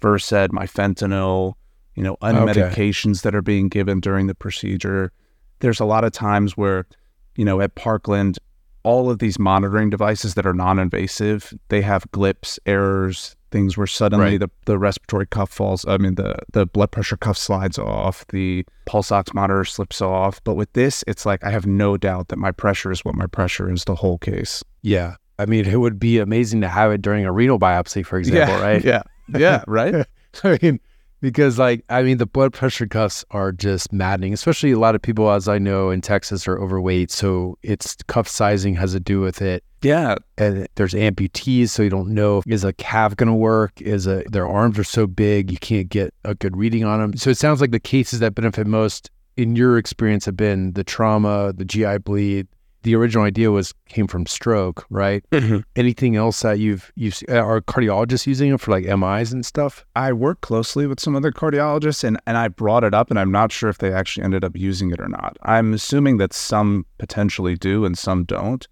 Versed, 0.00 0.52
my 0.52 0.66
fentanyl, 0.66 1.54
you 1.96 2.04
know, 2.04 2.16
unmedications 2.22 3.18
okay. 3.18 3.20
that 3.24 3.34
are 3.34 3.42
being 3.42 3.68
given 3.68 3.98
during 3.98 4.28
the 4.28 4.34
procedure. 4.34 5.10
There's 5.58 5.80
a 5.80 5.86
lot 5.86 6.04
of 6.04 6.12
times 6.12 6.56
where, 6.56 6.86
you 7.34 7.44
know, 7.44 7.60
at 7.60 7.74
Parkland, 7.74 8.38
all 8.84 9.10
of 9.10 9.18
these 9.18 9.38
monitoring 9.38 9.90
devices 9.90 10.34
that 10.34 10.46
are 10.46 10.54
non-invasive, 10.54 11.52
they 11.68 11.80
have 11.80 12.08
glips, 12.12 12.58
errors, 12.66 13.35
things 13.50 13.76
where 13.76 13.86
suddenly 13.86 14.32
right. 14.32 14.40
the, 14.40 14.50
the 14.64 14.78
respiratory 14.78 15.26
cuff 15.26 15.50
falls. 15.50 15.84
I 15.86 15.98
mean, 15.98 16.16
the 16.16 16.36
the 16.52 16.66
blood 16.66 16.90
pressure 16.90 17.16
cuff 17.16 17.38
slides 17.38 17.78
off, 17.78 18.26
the 18.28 18.64
pulse 18.86 19.12
ox 19.12 19.32
monitor 19.34 19.64
slips 19.64 20.00
off. 20.00 20.42
But 20.44 20.54
with 20.54 20.72
this, 20.72 21.04
it's 21.06 21.26
like 21.26 21.42
I 21.44 21.50
have 21.50 21.66
no 21.66 21.96
doubt 21.96 22.28
that 22.28 22.38
my 22.38 22.52
pressure 22.52 22.90
is 22.90 23.04
what 23.04 23.14
my 23.14 23.26
pressure 23.26 23.70
is 23.70 23.84
the 23.84 23.94
whole 23.94 24.18
case. 24.18 24.62
Yeah, 24.82 25.16
I 25.38 25.46
mean, 25.46 25.66
it 25.66 25.80
would 25.80 25.98
be 25.98 26.18
amazing 26.18 26.60
to 26.62 26.68
have 26.68 26.92
it 26.92 27.02
during 27.02 27.24
a 27.24 27.32
renal 27.32 27.58
biopsy, 27.58 28.04
for 28.04 28.18
example, 28.18 28.54
yeah, 28.56 28.62
right? 28.62 28.84
Yeah, 28.84 29.02
yeah, 29.28 29.64
right. 29.66 30.06
I 30.44 30.58
mean, 30.62 30.80
because 31.20 31.58
like 31.58 31.84
I 31.88 32.02
mean 32.02 32.18
the 32.18 32.26
blood 32.26 32.52
pressure 32.52 32.86
cuffs 32.86 33.24
are 33.30 33.52
just 33.52 33.92
maddening. 33.92 34.32
Especially 34.32 34.72
a 34.72 34.78
lot 34.78 34.94
of 34.94 35.02
people, 35.02 35.30
as 35.30 35.48
I 35.48 35.58
know 35.58 35.90
in 35.90 36.00
Texas, 36.00 36.46
are 36.48 36.58
overweight, 36.58 37.10
so 37.10 37.58
it's 37.62 37.96
cuff 38.06 38.28
sizing 38.28 38.74
has 38.76 38.92
to 38.92 39.00
do 39.00 39.20
with 39.20 39.42
it. 39.42 39.64
Yeah, 39.82 40.16
and 40.38 40.66
there's 40.74 40.94
amputees, 40.94 41.68
so 41.68 41.82
you 41.82 41.90
don't 41.90 42.08
know 42.08 42.38
if 42.38 42.46
is 42.46 42.64
a 42.64 42.72
calf 42.72 43.16
going 43.16 43.28
to 43.28 43.34
work. 43.34 43.80
Is 43.80 44.06
a 44.06 44.24
their 44.30 44.48
arms 44.48 44.78
are 44.78 44.84
so 44.84 45.06
big 45.06 45.50
you 45.50 45.58
can't 45.58 45.88
get 45.88 46.12
a 46.24 46.34
good 46.34 46.56
reading 46.56 46.84
on 46.84 47.00
them. 47.00 47.16
So 47.16 47.30
it 47.30 47.36
sounds 47.36 47.60
like 47.60 47.70
the 47.70 47.80
cases 47.80 48.20
that 48.20 48.34
benefit 48.34 48.66
most 48.66 49.10
in 49.36 49.54
your 49.54 49.76
experience 49.78 50.24
have 50.24 50.36
been 50.36 50.72
the 50.72 50.84
trauma, 50.84 51.52
the 51.52 51.64
GI 51.64 51.98
bleed, 51.98 52.48
the 52.86 52.94
original 52.94 53.24
idea 53.24 53.50
was 53.50 53.74
came 53.88 54.06
from 54.06 54.26
stroke, 54.26 54.86
right? 54.90 55.24
Mm-hmm. 55.32 55.58
Anything 55.74 56.14
else 56.14 56.42
that 56.42 56.60
you've 56.60 56.92
you've 56.94 57.20
are 57.28 57.60
cardiologists 57.60 58.28
using 58.28 58.54
it 58.54 58.60
for 58.60 58.70
like 58.70 58.84
MIs 58.84 59.32
and 59.32 59.44
stuff? 59.44 59.84
I 59.96 60.12
work 60.12 60.40
closely 60.40 60.86
with 60.86 61.00
some 61.00 61.16
other 61.16 61.32
cardiologists, 61.32 62.04
and 62.04 62.20
and 62.28 62.38
I 62.38 62.46
brought 62.46 62.84
it 62.84 62.94
up, 62.94 63.10
and 63.10 63.18
I'm 63.18 63.32
not 63.32 63.50
sure 63.50 63.68
if 63.68 63.78
they 63.78 63.92
actually 63.92 64.22
ended 64.22 64.44
up 64.44 64.56
using 64.56 64.92
it 64.92 65.00
or 65.00 65.08
not. 65.08 65.36
I'm 65.42 65.74
assuming 65.74 66.18
that 66.18 66.32
some 66.32 66.86
potentially 66.98 67.56
do 67.56 67.84
and 67.84 67.98
some 67.98 68.24
don't. 68.24 68.66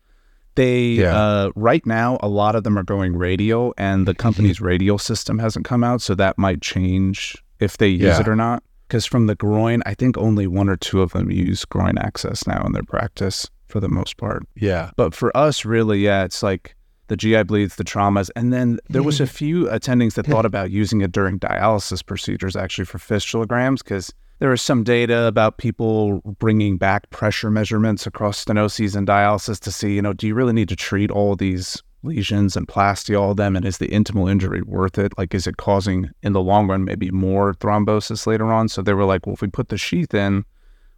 They 0.54 0.82
yeah. 0.90 1.16
uh, 1.16 1.50
right 1.56 1.84
now 1.84 2.18
a 2.22 2.28
lot 2.28 2.54
of 2.54 2.62
them 2.62 2.78
are 2.78 2.84
going 2.84 3.16
radial, 3.16 3.74
and 3.76 4.06
the 4.06 4.14
company's 4.14 4.60
radial 4.60 4.98
system 4.98 5.40
hasn't 5.40 5.64
come 5.64 5.82
out, 5.82 6.02
so 6.02 6.14
that 6.14 6.38
might 6.38 6.62
change 6.62 7.36
if 7.58 7.78
they 7.78 7.88
use 7.88 8.02
yeah. 8.02 8.20
it 8.20 8.28
or 8.28 8.36
not. 8.36 8.62
Because 8.86 9.06
from 9.06 9.26
the 9.26 9.34
groin, 9.34 9.82
I 9.86 9.94
think 9.94 10.16
only 10.16 10.46
one 10.46 10.68
or 10.68 10.76
two 10.76 11.02
of 11.02 11.10
them 11.12 11.32
use 11.32 11.64
groin 11.64 11.98
access 11.98 12.46
now 12.46 12.64
in 12.64 12.72
their 12.72 12.84
practice 12.84 13.48
for 13.68 13.80
the 13.80 13.88
most 13.88 14.16
part. 14.16 14.46
Yeah. 14.56 14.90
But 14.96 15.14
for 15.14 15.36
us, 15.36 15.64
really, 15.64 16.00
yeah, 16.00 16.24
it's 16.24 16.42
like 16.42 16.74
the 17.08 17.16
GI 17.16 17.44
bleeds, 17.44 17.76
the 17.76 17.84
traumas. 17.84 18.30
And 18.36 18.52
then 18.52 18.78
there 18.88 19.02
was 19.02 19.20
a 19.20 19.26
few 19.40 19.64
attendings 19.66 20.14
that 20.14 20.26
thought 20.26 20.46
about 20.46 20.70
using 20.70 21.00
it 21.00 21.12
during 21.12 21.38
dialysis 21.38 22.04
procedures, 22.04 22.56
actually 22.56 22.86
for 22.86 22.98
fistulograms, 22.98 23.78
because 23.78 24.12
there 24.38 24.50
was 24.50 24.62
some 24.62 24.82
data 24.84 25.26
about 25.26 25.58
people 25.58 26.20
bringing 26.38 26.76
back 26.76 27.08
pressure 27.10 27.50
measurements 27.50 28.06
across 28.06 28.44
stenoses 28.44 28.96
and 28.96 29.06
dialysis 29.06 29.60
to 29.60 29.72
see, 29.72 29.94
you 29.94 30.02
know, 30.02 30.12
do 30.12 30.26
you 30.26 30.34
really 30.34 30.52
need 30.52 30.68
to 30.68 30.76
treat 30.76 31.10
all 31.10 31.36
these 31.36 31.82
lesions 32.02 32.56
and 32.56 32.68
plasty 32.68 33.14
all 33.18 33.30
of 33.30 33.36
them? 33.36 33.56
And 33.56 33.64
is 33.64 33.78
the 33.78 33.88
intimal 33.88 34.30
injury 34.30 34.62
worth 34.62 34.98
it? 34.98 35.16
Like, 35.16 35.34
is 35.34 35.46
it 35.46 35.56
causing 35.56 36.10
in 36.22 36.32
the 36.32 36.42
long 36.42 36.68
run 36.68 36.84
maybe 36.84 37.10
more 37.10 37.54
thrombosis 37.54 38.26
later 38.26 38.52
on? 38.52 38.68
So 38.68 38.82
they 38.82 38.94
were 38.94 39.04
like, 39.04 39.26
well, 39.26 39.34
if 39.34 39.42
we 39.42 39.48
put 39.48 39.68
the 39.68 39.78
sheath 39.78 40.14
in, 40.14 40.44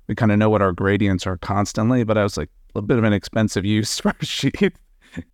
we 0.07 0.15
kind 0.15 0.33
of 0.33 0.39
know 0.39 0.51
what 0.51 0.63
our 0.63 0.73
gradients 0.73 1.27
are 1.27 1.37
constantly. 1.39 2.05
But 2.05 2.19
I 2.19 2.23
was 2.23 2.37
like, 2.37 2.51
a 2.75 2.83
bit 2.83 2.99
of 2.99 3.05
an 3.05 3.13
expensive 3.13 3.65
use 3.65 3.99
for 3.99 4.15
a 4.21 4.25
sheath. 4.25 4.79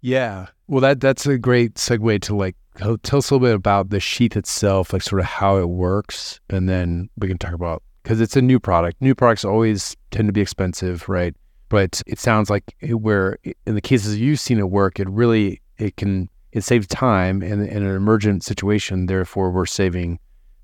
Yeah. 0.00 0.46
Well, 0.68 0.80
that 0.80 1.00
that's 1.00 1.26
a 1.26 1.38
great 1.38 1.74
segue 1.74 2.22
to 2.22 2.36
like 2.36 2.56
tell 2.76 3.18
us 3.18 3.30
a 3.30 3.34
little 3.34 3.40
bit 3.40 3.54
about 3.54 3.90
the 3.90 4.00
sheath 4.00 4.36
itself, 4.36 4.92
like 4.92 5.02
sort 5.02 5.20
of 5.20 5.26
how 5.26 5.56
it 5.56 5.68
works, 5.68 6.40
and 6.48 6.68
then 6.68 7.10
we 7.18 7.28
can 7.28 7.38
talk 7.38 7.52
about 7.52 7.82
because 8.02 8.20
it's 8.20 8.36
a 8.36 8.42
new 8.42 8.58
product. 8.58 9.00
New 9.00 9.14
products 9.14 9.44
always 9.44 9.96
tend 10.10 10.28
to 10.28 10.32
be 10.32 10.40
expensive, 10.40 11.08
right? 11.08 11.34
But 11.68 12.02
it 12.06 12.18
sounds 12.18 12.50
like 12.50 12.74
it, 12.80 12.94
where 12.94 13.38
in 13.66 13.74
the 13.74 13.80
cases 13.80 14.18
you've 14.18 14.40
seen 14.40 14.58
it 14.58 14.70
work, 14.70 15.00
it 15.00 15.08
really 15.08 15.60
it 15.78 15.96
can 15.96 16.28
it 16.52 16.62
saves 16.62 16.86
time 16.86 17.42
in, 17.42 17.66
in 17.66 17.82
an 17.82 17.96
emergent 17.96 18.44
situation. 18.44 19.06
Therefore, 19.06 19.50
we're 19.50 19.66
saving 19.66 20.18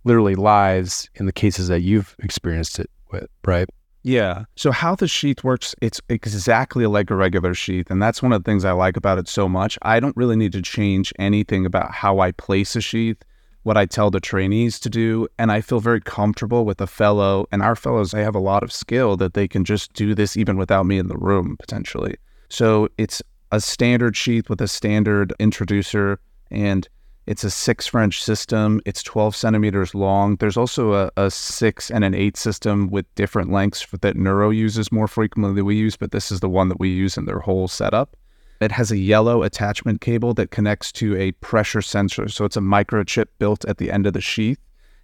literally 0.04 0.34
lives 0.34 1.08
in 1.14 1.26
the 1.26 1.32
cases 1.32 1.68
that 1.68 1.80
you've 1.80 2.14
experienced 2.20 2.78
it 2.78 2.90
with, 3.10 3.26
right? 3.44 3.68
Yeah. 4.08 4.44
So 4.56 4.72
how 4.72 4.94
the 4.94 5.06
sheath 5.06 5.44
works, 5.44 5.74
it's 5.82 6.00
exactly 6.08 6.86
like 6.86 7.10
a 7.10 7.14
regular 7.14 7.52
sheath. 7.52 7.90
And 7.90 8.00
that's 8.00 8.22
one 8.22 8.32
of 8.32 8.42
the 8.42 8.50
things 8.50 8.64
I 8.64 8.72
like 8.72 8.96
about 8.96 9.18
it 9.18 9.28
so 9.28 9.50
much. 9.50 9.78
I 9.82 10.00
don't 10.00 10.16
really 10.16 10.34
need 10.34 10.52
to 10.52 10.62
change 10.62 11.12
anything 11.18 11.66
about 11.66 11.92
how 11.92 12.20
I 12.20 12.32
place 12.32 12.74
a 12.74 12.80
sheath, 12.80 13.22
what 13.64 13.76
I 13.76 13.84
tell 13.84 14.10
the 14.10 14.18
trainees 14.18 14.80
to 14.80 14.88
do. 14.88 15.28
And 15.38 15.52
I 15.52 15.60
feel 15.60 15.80
very 15.80 16.00
comfortable 16.00 16.64
with 16.64 16.80
a 16.80 16.86
fellow. 16.86 17.46
And 17.52 17.60
our 17.60 17.76
fellows, 17.76 18.12
they 18.12 18.24
have 18.24 18.34
a 18.34 18.40
lot 18.40 18.62
of 18.62 18.72
skill 18.72 19.18
that 19.18 19.34
they 19.34 19.46
can 19.46 19.62
just 19.62 19.92
do 19.92 20.14
this 20.14 20.38
even 20.38 20.56
without 20.56 20.86
me 20.86 20.96
in 20.96 21.08
the 21.08 21.18
room, 21.18 21.58
potentially. 21.58 22.16
So 22.48 22.88
it's 22.96 23.22
a 23.52 23.60
standard 23.60 24.16
sheath 24.16 24.48
with 24.48 24.62
a 24.62 24.68
standard 24.68 25.34
introducer. 25.38 26.18
And 26.50 26.88
it's 27.28 27.44
a 27.44 27.50
six 27.50 27.86
French 27.86 28.22
system. 28.22 28.80
It's 28.86 29.02
12 29.02 29.36
centimeters 29.36 29.94
long. 29.94 30.36
There's 30.36 30.56
also 30.56 30.94
a, 30.94 31.10
a 31.18 31.30
six 31.30 31.90
and 31.90 32.02
an 32.02 32.14
eight 32.14 32.38
system 32.38 32.88
with 32.88 33.04
different 33.16 33.52
lengths 33.52 33.86
that 34.00 34.16
Neuro 34.16 34.48
uses 34.48 34.90
more 34.90 35.06
frequently 35.06 35.54
than 35.54 35.66
we 35.66 35.76
use, 35.76 35.94
but 35.94 36.10
this 36.10 36.32
is 36.32 36.40
the 36.40 36.48
one 36.48 36.70
that 36.70 36.80
we 36.80 36.88
use 36.88 37.18
in 37.18 37.26
their 37.26 37.40
whole 37.40 37.68
setup. 37.68 38.16
It 38.62 38.72
has 38.72 38.90
a 38.90 38.96
yellow 38.96 39.42
attachment 39.42 40.00
cable 40.00 40.32
that 40.34 40.50
connects 40.50 40.90
to 40.92 41.16
a 41.18 41.32
pressure 41.32 41.82
sensor. 41.82 42.28
So 42.28 42.46
it's 42.46 42.56
a 42.56 42.60
microchip 42.60 43.26
built 43.38 43.62
at 43.66 43.76
the 43.76 43.92
end 43.92 44.06
of 44.06 44.14
the 44.14 44.22
sheath. 44.22 44.58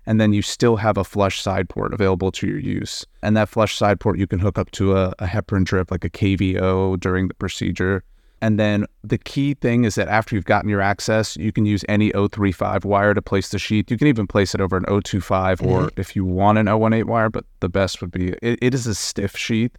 And 0.06 0.18
then 0.18 0.32
you 0.32 0.40
still 0.40 0.76
have 0.76 0.96
a 0.96 1.04
flush 1.04 1.42
side 1.42 1.68
port 1.68 1.92
available 1.92 2.32
to 2.32 2.46
your 2.46 2.58
use. 2.58 3.04
And 3.22 3.36
that 3.36 3.50
flush 3.50 3.76
side 3.76 4.00
port 4.00 4.18
you 4.18 4.26
can 4.26 4.38
hook 4.38 4.58
up 4.58 4.70
to 4.72 4.96
a, 4.96 5.12
a 5.18 5.26
heparin 5.26 5.64
drip 5.64 5.90
like 5.90 6.06
a 6.06 6.10
KVO 6.10 6.98
during 7.00 7.28
the 7.28 7.34
procedure. 7.34 8.02
And 8.44 8.60
then 8.60 8.84
the 9.02 9.16
key 9.16 9.54
thing 9.54 9.84
is 9.84 9.94
that 9.94 10.06
after 10.08 10.34
you've 10.34 10.44
gotten 10.44 10.68
your 10.68 10.82
access, 10.82 11.34
you 11.34 11.50
can 11.50 11.64
use 11.64 11.82
any 11.88 12.12
035 12.12 12.84
wire 12.84 13.14
to 13.14 13.22
place 13.22 13.48
the 13.48 13.58
sheath. 13.58 13.90
You 13.90 13.96
can 13.96 14.06
even 14.06 14.26
place 14.26 14.54
it 14.54 14.60
over 14.60 14.76
an 14.76 14.84
025 14.84 15.60
mm-hmm. 15.60 15.66
or 15.66 15.90
if 15.96 16.14
you 16.14 16.26
want 16.26 16.58
an 16.58 16.68
018 16.68 17.06
wire, 17.06 17.30
but 17.30 17.46
the 17.60 17.70
best 17.70 18.02
would 18.02 18.10
be 18.10 18.34
it, 18.42 18.58
it 18.60 18.74
is 18.74 18.86
a 18.86 18.94
stiff 18.94 19.34
sheath 19.34 19.74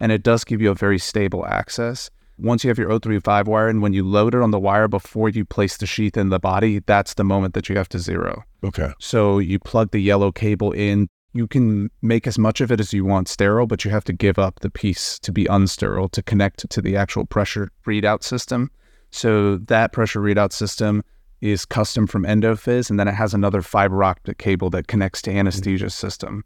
and 0.00 0.12
it 0.12 0.22
does 0.22 0.44
give 0.44 0.62
you 0.62 0.70
a 0.70 0.74
very 0.74 0.98
stable 0.98 1.44
access. 1.44 2.10
Once 2.38 2.64
you 2.64 2.68
have 2.68 2.78
your 2.78 2.88
035 2.88 3.48
wire 3.48 3.68
and 3.68 3.82
when 3.82 3.92
you 3.92 4.02
load 4.02 4.34
it 4.34 4.40
on 4.40 4.50
the 4.50 4.58
wire 4.58 4.88
before 4.88 5.28
you 5.28 5.44
place 5.44 5.76
the 5.76 5.86
sheath 5.86 6.16
in 6.16 6.30
the 6.30 6.38
body, 6.38 6.78
that's 6.86 7.12
the 7.14 7.24
moment 7.24 7.52
that 7.52 7.68
you 7.68 7.76
have 7.76 7.90
to 7.90 7.98
zero. 7.98 8.44
Okay. 8.64 8.94
So 8.98 9.38
you 9.38 9.58
plug 9.58 9.90
the 9.90 10.00
yellow 10.00 10.32
cable 10.32 10.72
in 10.72 11.10
you 11.36 11.46
can 11.46 11.90
make 12.02 12.26
as 12.26 12.38
much 12.38 12.60
of 12.60 12.72
it 12.72 12.80
as 12.80 12.92
you 12.92 13.04
want 13.04 13.28
sterile, 13.28 13.66
but 13.66 13.84
you 13.84 13.90
have 13.90 14.04
to 14.04 14.12
give 14.12 14.38
up 14.38 14.60
the 14.60 14.70
piece 14.70 15.18
to 15.20 15.32
be 15.32 15.44
unsterile 15.44 16.10
to 16.12 16.22
connect 16.22 16.68
to 16.70 16.82
the 16.82 16.96
actual 16.96 17.24
pressure 17.24 17.70
readout 17.86 18.22
system. 18.22 18.70
So 19.10 19.56
that 19.58 19.92
pressure 19.92 20.20
readout 20.20 20.52
system 20.52 21.02
is 21.40 21.64
custom 21.64 22.06
from 22.06 22.24
Endophys, 22.24 22.90
and 22.90 22.98
then 22.98 23.08
it 23.08 23.14
has 23.14 23.34
another 23.34 23.62
fiber 23.62 24.02
optic 24.02 24.38
cable 24.38 24.70
that 24.70 24.88
connects 24.88 25.22
to 25.22 25.30
mm-hmm. 25.30 25.40
anesthesia 25.40 25.90
system. 25.90 26.44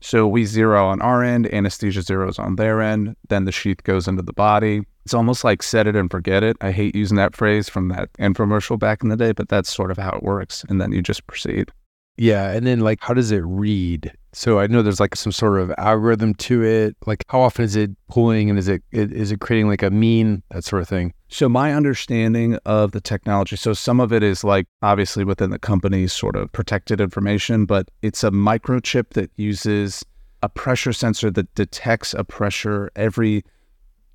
So 0.00 0.26
we 0.26 0.46
zero 0.46 0.86
on 0.86 1.02
our 1.02 1.22
end, 1.22 1.52
anesthesia 1.52 2.00
zeros 2.02 2.38
on 2.38 2.56
their 2.56 2.80
end, 2.80 3.16
then 3.28 3.44
the 3.44 3.52
sheath 3.52 3.82
goes 3.84 4.08
into 4.08 4.22
the 4.22 4.32
body. 4.32 4.82
It's 5.04 5.12
almost 5.12 5.44
like 5.44 5.62
set 5.62 5.86
it 5.86 5.94
and 5.94 6.10
forget 6.10 6.42
it. 6.42 6.56
I 6.62 6.72
hate 6.72 6.94
using 6.94 7.18
that 7.18 7.36
phrase 7.36 7.68
from 7.68 7.88
that 7.88 8.10
infomercial 8.14 8.78
back 8.78 9.02
in 9.02 9.10
the 9.10 9.16
day, 9.16 9.32
but 9.32 9.50
that's 9.50 9.74
sort 9.74 9.90
of 9.90 9.98
how 9.98 10.12
it 10.12 10.22
works. 10.22 10.64
And 10.68 10.80
then 10.80 10.92
you 10.92 11.02
just 11.02 11.26
proceed. 11.26 11.70
Yeah. 12.16 12.50
And 12.50 12.66
then, 12.66 12.80
like, 12.80 12.98
how 13.00 13.14
does 13.14 13.30
it 13.30 13.42
read? 13.44 14.12
So 14.32 14.60
I 14.60 14.66
know 14.68 14.82
there's 14.82 15.00
like 15.00 15.16
some 15.16 15.32
sort 15.32 15.60
of 15.60 15.72
algorithm 15.78 16.34
to 16.34 16.62
it. 16.62 16.96
Like, 17.06 17.24
how 17.28 17.40
often 17.40 17.64
is 17.64 17.74
it 17.74 17.90
pulling 18.08 18.48
and 18.48 18.58
is 18.58 18.68
it 18.68 18.82
is 18.92 19.32
it 19.32 19.40
creating 19.40 19.68
like 19.68 19.82
a 19.82 19.90
mean, 19.90 20.42
that 20.50 20.64
sort 20.64 20.82
of 20.82 20.88
thing? 20.88 21.12
So 21.28 21.48
my 21.48 21.72
understanding 21.72 22.56
of 22.64 22.92
the 22.92 23.00
technology, 23.00 23.56
so 23.56 23.72
some 23.72 23.98
of 24.00 24.12
it 24.12 24.22
is 24.22 24.44
like 24.44 24.66
obviously 24.82 25.24
within 25.24 25.50
the 25.50 25.58
company's 25.58 26.12
sort 26.12 26.36
of 26.36 26.52
protected 26.52 27.00
information, 27.00 27.66
but 27.66 27.90
it's 28.02 28.22
a 28.22 28.30
microchip 28.30 29.10
that 29.14 29.30
uses 29.36 30.04
a 30.42 30.48
pressure 30.48 30.92
sensor 30.92 31.30
that 31.30 31.52
detects 31.54 32.14
a 32.14 32.22
pressure 32.22 32.90
every 32.96 33.44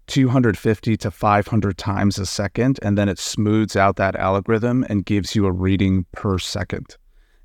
250 0.08 0.98
to 0.98 1.12
500 1.12 1.78
times 1.78 2.20
a 2.20 2.26
second, 2.26 2.80
and 2.82 2.98
then 2.98 3.10
it 3.10 3.20
smooths 3.20 3.76
out 3.76 3.96
that 3.98 4.16
algorithm 4.16 4.86
and 4.88 5.06
gives 5.06 5.36
you 5.36 5.46
a 5.46 5.52
reading 5.52 6.06
per 6.14 6.38
second. 6.38 6.96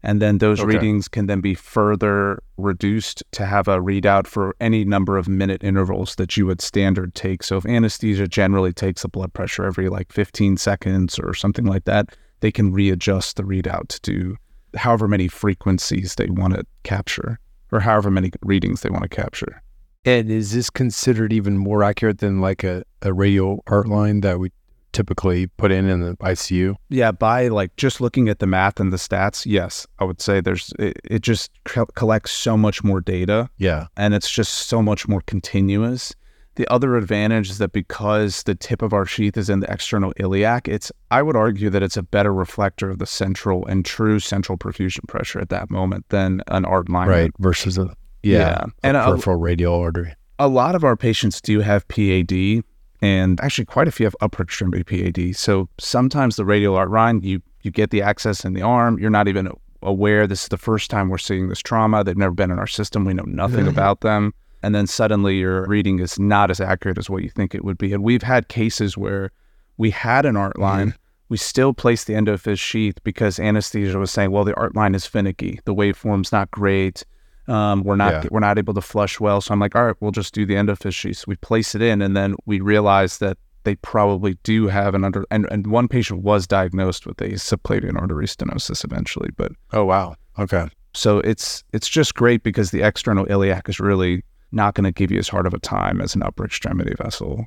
And 0.02 0.20
then 0.22 0.38
those 0.38 0.60
okay. 0.60 0.74
readings 0.76 1.08
can 1.08 1.26
then 1.26 1.40
be 1.40 1.54
further 1.54 2.42
reduced 2.56 3.22
to 3.32 3.44
have 3.44 3.68
a 3.68 3.78
readout 3.78 4.26
for 4.26 4.56
any 4.60 4.84
number 4.84 5.18
of 5.18 5.28
minute 5.28 5.62
intervals 5.62 6.14
that 6.14 6.36
you 6.36 6.46
would 6.46 6.60
standard 6.60 7.14
take. 7.14 7.42
So 7.42 7.58
if 7.58 7.66
anesthesia 7.66 8.26
generally 8.26 8.72
takes 8.72 9.04
a 9.04 9.08
blood 9.08 9.32
pressure 9.32 9.64
every 9.64 9.88
like 9.88 10.12
15 10.12 10.56
seconds 10.56 11.18
or 11.18 11.34
something 11.34 11.66
like 11.66 11.84
that, 11.84 12.16
they 12.40 12.50
can 12.50 12.72
readjust 12.72 13.36
the 13.36 13.42
readout 13.42 13.88
to 13.88 14.00
do 14.00 14.36
however 14.76 15.08
many 15.08 15.28
frequencies 15.28 16.14
they 16.14 16.26
want 16.26 16.54
to 16.54 16.64
capture 16.82 17.38
or 17.72 17.80
however 17.80 18.10
many 18.10 18.30
readings 18.42 18.80
they 18.80 18.90
want 18.90 19.02
to 19.02 19.08
capture. 19.08 19.62
And 20.04 20.30
is 20.30 20.52
this 20.52 20.70
considered 20.70 21.32
even 21.32 21.58
more 21.58 21.84
accurate 21.84 22.18
than 22.18 22.40
like 22.40 22.64
a, 22.64 22.84
a 23.02 23.12
radial 23.12 23.62
art 23.66 23.86
line 23.86 24.22
that 24.22 24.38
we 24.38 24.50
typically 24.92 25.46
put 25.46 25.70
in 25.72 25.88
in 25.88 26.00
the 26.00 26.16
ICU? 26.18 26.74
Yeah, 26.88 27.12
by 27.12 27.48
like 27.48 27.74
just 27.76 28.00
looking 28.00 28.28
at 28.28 28.38
the 28.38 28.46
math 28.46 28.80
and 28.80 28.92
the 28.92 28.96
stats, 28.96 29.44
yes, 29.46 29.86
I 29.98 30.04
would 30.04 30.20
say 30.20 30.40
there's 30.40 30.72
it, 30.78 30.98
it 31.04 31.22
just 31.22 31.50
co- 31.64 31.86
collects 31.86 32.30
so 32.32 32.56
much 32.56 32.82
more 32.84 33.00
data 33.00 33.48
Yeah. 33.58 33.86
and 33.96 34.14
it's 34.14 34.30
just 34.30 34.52
so 34.68 34.82
much 34.82 35.06
more 35.08 35.20
continuous. 35.26 36.14
The 36.56 36.66
other 36.70 36.96
advantage 36.96 37.48
is 37.48 37.58
that 37.58 37.72
because 37.72 38.42
the 38.42 38.54
tip 38.54 38.82
of 38.82 38.92
our 38.92 39.06
sheath 39.06 39.36
is 39.36 39.48
in 39.48 39.60
the 39.60 39.72
external 39.72 40.12
iliac, 40.18 40.68
it's 40.68 40.90
I 41.10 41.22
would 41.22 41.36
argue 41.36 41.70
that 41.70 41.82
it's 41.82 41.96
a 41.96 42.02
better 42.02 42.34
reflector 42.34 42.90
of 42.90 42.98
the 42.98 43.06
central 43.06 43.64
and 43.66 43.84
true 43.84 44.18
central 44.18 44.58
perfusion 44.58 45.06
pressure 45.08 45.38
at 45.40 45.48
that 45.50 45.70
moment 45.70 46.06
than 46.10 46.42
an 46.48 46.64
art 46.64 46.88
line. 46.88 47.08
Right. 47.08 47.30
Versus 47.38 47.78
a, 47.78 47.94
yeah, 48.22 48.38
Yeah. 48.38 48.64
a 48.64 48.86
And 48.88 48.96
a- 48.96 49.04
peripheral 49.04 49.36
radial 49.36 49.74
artery. 49.76 50.12
a 50.40 50.48
lot 50.48 50.74
of 50.74 50.84
our 50.84 50.96
patients 50.96 51.40
do 51.40 51.60
have 51.60 51.86
PAD, 51.88 52.62
and 53.02 53.40
actually 53.40 53.64
quite 53.64 53.88
a 53.88 53.90
few 53.90 54.04
have 54.04 54.16
upper 54.20 54.42
extremity 54.42 54.84
PAD. 54.84 55.36
So 55.36 55.68
sometimes 55.78 56.36
the 56.36 56.44
radial 56.44 56.76
art 56.76 56.90
line, 56.90 57.20
you 57.22 57.40
you 57.62 57.70
get 57.70 57.90
the 57.90 58.02
access 58.02 58.44
in 58.44 58.54
the 58.54 58.62
arm. 58.62 58.98
You're 58.98 59.10
not 59.10 59.28
even 59.28 59.50
aware 59.82 60.26
this 60.26 60.44
is 60.44 60.48
the 60.48 60.56
first 60.56 60.90
time 60.90 61.08
we're 61.08 61.18
seeing 61.18 61.48
this 61.48 61.60
trauma. 61.60 62.04
They've 62.04 62.16
never 62.16 62.34
been 62.34 62.50
in 62.50 62.58
our 62.58 62.66
system. 62.66 63.04
We 63.04 63.14
know 63.14 63.24
nothing 63.26 63.66
about 63.68 64.00
them. 64.00 64.32
And 64.62 64.74
then 64.74 64.86
suddenly 64.86 65.38
your 65.38 65.66
reading 65.66 66.00
is 66.00 66.18
not 66.18 66.50
as 66.50 66.60
accurate 66.60 66.98
as 66.98 67.08
what 67.08 67.22
you 67.22 67.30
think 67.30 67.54
it 67.54 67.64
would 67.64 67.78
be. 67.78 67.92
And 67.92 68.02
we've 68.02 68.22
had 68.22 68.48
cases 68.48 68.96
where 68.96 69.30
we 69.78 69.90
had 69.90 70.26
an 70.26 70.36
art 70.36 70.54
mm-hmm. 70.54 70.62
line. 70.62 70.94
We 71.28 71.36
still 71.36 71.72
placed 71.72 72.06
the 72.06 72.14
endophys 72.14 72.58
sheath 72.58 73.02
because 73.04 73.38
anesthesia 73.38 73.98
was 73.98 74.10
saying, 74.10 74.32
well, 74.32 74.44
the 74.44 74.56
art 74.56 74.74
line 74.74 74.94
is 74.94 75.06
finicky. 75.06 75.60
The 75.64 75.74
waveform's 75.74 76.32
not 76.32 76.50
great. 76.50 77.04
Um, 77.50 77.82
we're 77.82 77.96
not 77.96 78.12
Yeah. 78.12 78.28
we're 78.30 78.40
not 78.40 78.58
able 78.58 78.74
to 78.74 78.80
flush 78.80 79.18
well. 79.20 79.40
So 79.40 79.52
I'm 79.52 79.60
like, 79.60 79.74
all 79.76 79.84
right, 79.86 79.96
we'll 80.00 80.12
just 80.12 80.32
do 80.34 80.46
the 80.46 80.54
endophys. 80.54 81.16
So 81.16 81.24
we 81.26 81.36
place 81.36 81.74
it 81.74 81.82
in, 81.82 82.00
and 82.02 82.16
then 82.16 82.36
we 82.46 82.60
realize 82.60 83.18
that 83.18 83.36
they 83.64 83.74
probably 83.76 84.38
do 84.42 84.68
have 84.68 84.94
an 84.94 85.04
under 85.04 85.24
and, 85.30 85.46
and 85.50 85.66
one 85.66 85.88
patient 85.88 86.22
was 86.22 86.46
diagnosed 86.46 87.06
with 87.06 87.20
a 87.20 87.30
subclavian 87.32 88.00
artery 88.00 88.26
stenosis 88.26 88.84
eventually. 88.84 89.30
But 89.36 89.52
Oh, 89.72 89.84
wow. 89.84 90.14
Okay. 90.38 90.68
so 90.94 91.18
it's 91.18 91.62
it's 91.72 91.88
just 91.88 92.14
great 92.14 92.42
because 92.42 92.70
the 92.70 92.82
external 92.82 93.26
iliac 93.30 93.68
is 93.68 93.78
really 93.80 94.22
not 94.52 94.74
going 94.74 94.84
to 94.84 94.92
give 94.92 95.10
you 95.10 95.18
as 95.18 95.28
hard 95.28 95.46
of 95.46 95.54
a 95.54 95.58
time 95.60 96.00
as 96.00 96.14
an 96.14 96.22
upper 96.22 96.44
extremity 96.44 96.94
vessel. 97.02 97.44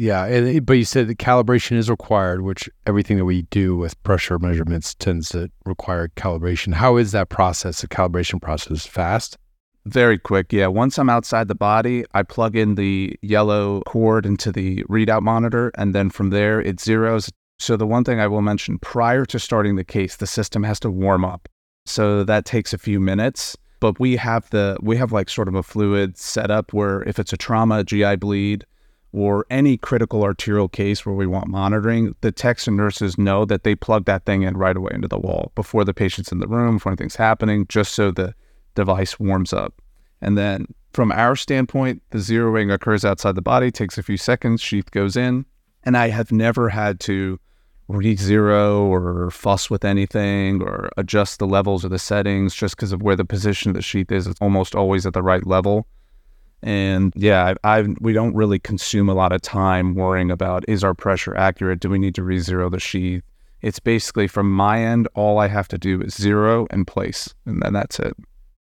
Yeah. 0.00 0.24
And, 0.24 0.64
but 0.64 0.72
you 0.78 0.86
said 0.86 1.08
the 1.08 1.14
calibration 1.14 1.76
is 1.76 1.90
required, 1.90 2.40
which 2.40 2.70
everything 2.86 3.18
that 3.18 3.26
we 3.26 3.42
do 3.42 3.76
with 3.76 4.02
pressure 4.02 4.38
measurements 4.38 4.94
tends 4.94 5.28
to 5.28 5.50
require 5.66 6.08
calibration. 6.16 6.72
How 6.72 6.96
is 6.96 7.12
that 7.12 7.28
process, 7.28 7.82
the 7.82 7.86
calibration 7.86 8.40
process? 8.40 8.86
Fast? 8.86 9.36
Very 9.84 10.18
quick, 10.18 10.54
yeah. 10.54 10.68
Once 10.68 10.98
I'm 10.98 11.10
outside 11.10 11.48
the 11.48 11.54
body, 11.54 12.06
I 12.14 12.22
plug 12.22 12.56
in 12.56 12.76
the 12.76 13.14
yellow 13.20 13.82
cord 13.82 14.24
into 14.24 14.50
the 14.50 14.82
readout 14.84 15.20
monitor, 15.20 15.70
and 15.76 15.94
then 15.94 16.08
from 16.08 16.30
there 16.30 16.62
it 16.62 16.80
zeros. 16.80 17.30
So, 17.58 17.76
the 17.76 17.86
one 17.86 18.04
thing 18.04 18.20
I 18.20 18.26
will 18.26 18.40
mention 18.40 18.78
prior 18.78 19.26
to 19.26 19.38
starting 19.38 19.76
the 19.76 19.84
case, 19.84 20.16
the 20.16 20.26
system 20.26 20.62
has 20.62 20.80
to 20.80 20.90
warm 20.90 21.26
up. 21.26 21.46
So, 21.84 22.24
that 22.24 22.46
takes 22.46 22.72
a 22.72 22.78
few 22.78 23.00
minutes. 23.00 23.54
But 23.80 24.00
we 24.00 24.16
have 24.16 24.48
the, 24.48 24.78
we 24.80 24.96
have 24.96 25.12
like 25.12 25.28
sort 25.28 25.48
of 25.48 25.54
a 25.54 25.62
fluid 25.62 26.16
setup 26.16 26.72
where 26.72 27.02
if 27.02 27.18
it's 27.18 27.34
a 27.34 27.36
trauma, 27.36 27.84
GI 27.84 28.16
bleed, 28.16 28.64
or 29.12 29.44
any 29.50 29.76
critical 29.76 30.22
arterial 30.22 30.68
case 30.68 31.04
where 31.04 31.14
we 31.14 31.26
want 31.26 31.48
monitoring, 31.48 32.14
the 32.20 32.30
techs 32.30 32.68
and 32.68 32.76
nurses 32.76 33.18
know 33.18 33.44
that 33.44 33.64
they 33.64 33.74
plug 33.74 34.04
that 34.04 34.24
thing 34.24 34.42
in 34.42 34.56
right 34.56 34.76
away 34.76 34.92
into 34.94 35.08
the 35.08 35.18
wall 35.18 35.50
before 35.54 35.84
the 35.84 35.94
patient's 35.94 36.30
in 36.30 36.38
the 36.38 36.46
room, 36.46 36.76
before 36.76 36.92
anything's 36.92 37.16
happening, 37.16 37.66
just 37.68 37.92
so 37.92 38.10
the 38.10 38.34
device 38.74 39.18
warms 39.18 39.52
up. 39.52 39.80
And 40.22 40.38
then 40.38 40.66
from 40.92 41.10
our 41.12 41.34
standpoint, 41.34 42.02
the 42.10 42.18
zeroing 42.18 42.72
occurs 42.72 43.04
outside 43.04 43.34
the 43.34 43.42
body, 43.42 43.70
takes 43.70 43.98
a 43.98 44.02
few 44.02 44.16
seconds, 44.16 44.60
sheath 44.60 44.90
goes 44.90 45.16
in. 45.16 45.44
And 45.82 45.96
I 45.96 46.08
have 46.08 46.30
never 46.30 46.68
had 46.68 47.00
to 47.00 47.40
re 47.88 48.14
zero 48.14 48.84
or 48.84 49.30
fuss 49.30 49.68
with 49.68 49.84
anything 49.84 50.62
or 50.62 50.90
adjust 50.96 51.38
the 51.38 51.46
levels 51.46 51.84
or 51.84 51.88
the 51.88 51.98
settings 51.98 52.54
just 52.54 52.76
because 52.76 52.92
of 52.92 53.02
where 53.02 53.16
the 53.16 53.24
position 53.24 53.70
of 53.70 53.74
the 53.74 53.82
sheath 53.82 54.12
is. 54.12 54.26
It's 54.26 54.40
almost 54.40 54.74
always 54.74 55.06
at 55.06 55.14
the 55.14 55.22
right 55.22 55.44
level. 55.46 55.86
And 56.62 57.12
yeah, 57.16 57.54
I, 57.64 57.78
I 57.78 57.86
we 58.00 58.12
don't 58.12 58.34
really 58.34 58.58
consume 58.58 59.08
a 59.08 59.14
lot 59.14 59.32
of 59.32 59.40
time 59.40 59.94
worrying 59.94 60.30
about 60.30 60.64
is 60.68 60.84
our 60.84 60.94
pressure 60.94 61.36
accurate? 61.36 61.80
Do 61.80 61.88
we 61.88 61.98
need 61.98 62.14
to 62.16 62.22
re-zero 62.22 62.68
the 62.68 62.80
sheath? 62.80 63.22
It's 63.62 63.78
basically 63.78 64.26
from 64.26 64.50
my 64.50 64.82
end, 64.82 65.08
all 65.14 65.38
I 65.38 65.48
have 65.48 65.68
to 65.68 65.78
do 65.78 66.00
is 66.00 66.14
zero 66.14 66.66
and 66.70 66.86
place, 66.86 67.34
and 67.44 67.62
then 67.62 67.72
that's 67.72 67.98
it. 67.98 68.14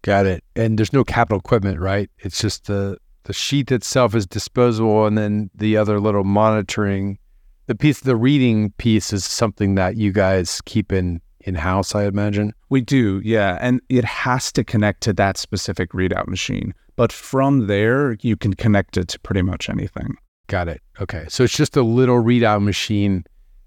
Got 0.01 0.25
it. 0.25 0.43
And 0.55 0.77
there's 0.77 0.93
no 0.93 1.03
capital 1.03 1.39
equipment, 1.39 1.79
right? 1.79 2.09
It's 2.19 2.41
just 2.41 2.67
the 2.67 2.97
the 3.23 3.33
sheath 3.33 3.71
itself 3.71 4.15
is 4.15 4.25
disposable, 4.25 5.05
and 5.05 5.17
then 5.17 5.49
the 5.53 5.77
other 5.77 5.99
little 5.99 6.23
monitoring, 6.23 7.19
the 7.67 7.75
piece, 7.75 7.99
the 8.01 8.15
reading 8.15 8.71
piece 8.77 9.13
is 9.13 9.23
something 9.23 9.75
that 9.75 9.95
you 9.95 10.11
guys 10.11 10.61
keep 10.65 10.91
in 10.91 11.21
in 11.41 11.55
house, 11.55 11.95
I 11.95 12.05
imagine. 12.05 12.53
We 12.69 12.81
do, 12.81 13.21
yeah. 13.23 13.57
And 13.61 13.81
it 13.89 14.05
has 14.05 14.51
to 14.53 14.63
connect 14.63 15.01
to 15.01 15.13
that 15.13 15.37
specific 15.37 15.91
readout 15.91 16.27
machine. 16.27 16.73
But 17.01 17.11
from 17.11 17.65
there, 17.65 18.15
you 18.21 18.37
can 18.37 18.53
connect 18.53 18.95
it 18.95 19.07
to 19.07 19.19
pretty 19.21 19.41
much 19.41 19.71
anything. 19.71 20.17
Got 20.45 20.67
it. 20.67 20.83
Okay, 21.01 21.25
so 21.29 21.43
it's 21.43 21.57
just 21.57 21.75
a 21.75 21.81
little 21.81 22.17
readout 22.21 22.61
machine, 22.61 23.23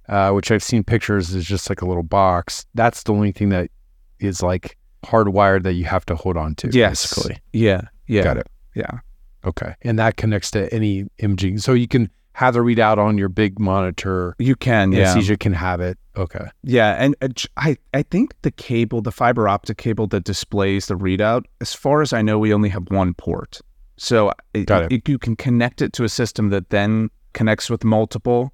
uh, 0.08 0.30
which 0.30 0.52
I've 0.52 0.62
seen 0.62 0.84
pictures 0.84 1.34
is 1.34 1.44
just 1.44 1.68
like 1.68 1.82
a 1.82 1.84
little 1.84 2.04
box. 2.04 2.64
That's 2.74 3.02
the 3.02 3.12
only 3.12 3.32
thing 3.32 3.48
that 3.48 3.72
is 4.20 4.40
like 4.40 4.78
hardwired 5.04 5.64
that 5.64 5.72
you 5.72 5.84
have 5.84 6.06
to 6.06 6.14
hold 6.14 6.36
on 6.36 6.54
to. 6.54 6.70
basically. 6.90 7.38
Yeah. 7.52 7.80
Yeah. 8.06 8.22
Got 8.22 8.36
it. 8.36 8.46
Yeah. 8.76 9.00
Okay, 9.44 9.74
and 9.82 9.98
that 9.98 10.16
connects 10.16 10.52
to 10.52 10.72
any 10.72 11.06
imaging, 11.18 11.58
so 11.58 11.72
you 11.72 11.88
can 11.88 12.10
have 12.34 12.54
the 12.54 12.60
readout 12.60 12.98
on 12.98 13.18
your 13.18 13.28
big 13.28 13.58
monitor. 13.58 14.36
You 14.38 14.54
can, 14.54 14.92
yeah. 14.92 15.10
Anesthesia 15.10 15.38
can 15.38 15.54
have 15.54 15.80
it. 15.80 15.98
Okay. 16.16 16.46
Yeah, 16.62 16.94
and 16.98 17.14
uh, 17.20 17.28
I 17.56 17.76
I 17.92 18.02
think 18.02 18.34
the 18.42 18.50
cable, 18.50 19.02
the 19.02 19.10
fiber 19.12 19.48
optic 19.48 19.78
cable 19.78 20.06
that 20.08 20.24
displays 20.24 20.86
the 20.86 20.94
readout, 20.96 21.44
as 21.60 21.74
far 21.74 22.02
as 22.02 22.12
I 22.12 22.22
know, 22.22 22.38
we 22.38 22.54
only 22.54 22.68
have 22.68 22.84
one 22.90 23.14
port. 23.14 23.60
So 23.96 24.32
it, 24.52 24.66
it. 24.70 24.92
it- 24.92 25.08
you 25.08 25.18
can 25.18 25.36
connect 25.36 25.82
it 25.82 25.92
to 25.94 26.04
a 26.04 26.08
system 26.08 26.50
that 26.50 26.70
then 26.70 27.10
connects 27.32 27.68
with 27.70 27.84
multiple, 27.84 28.52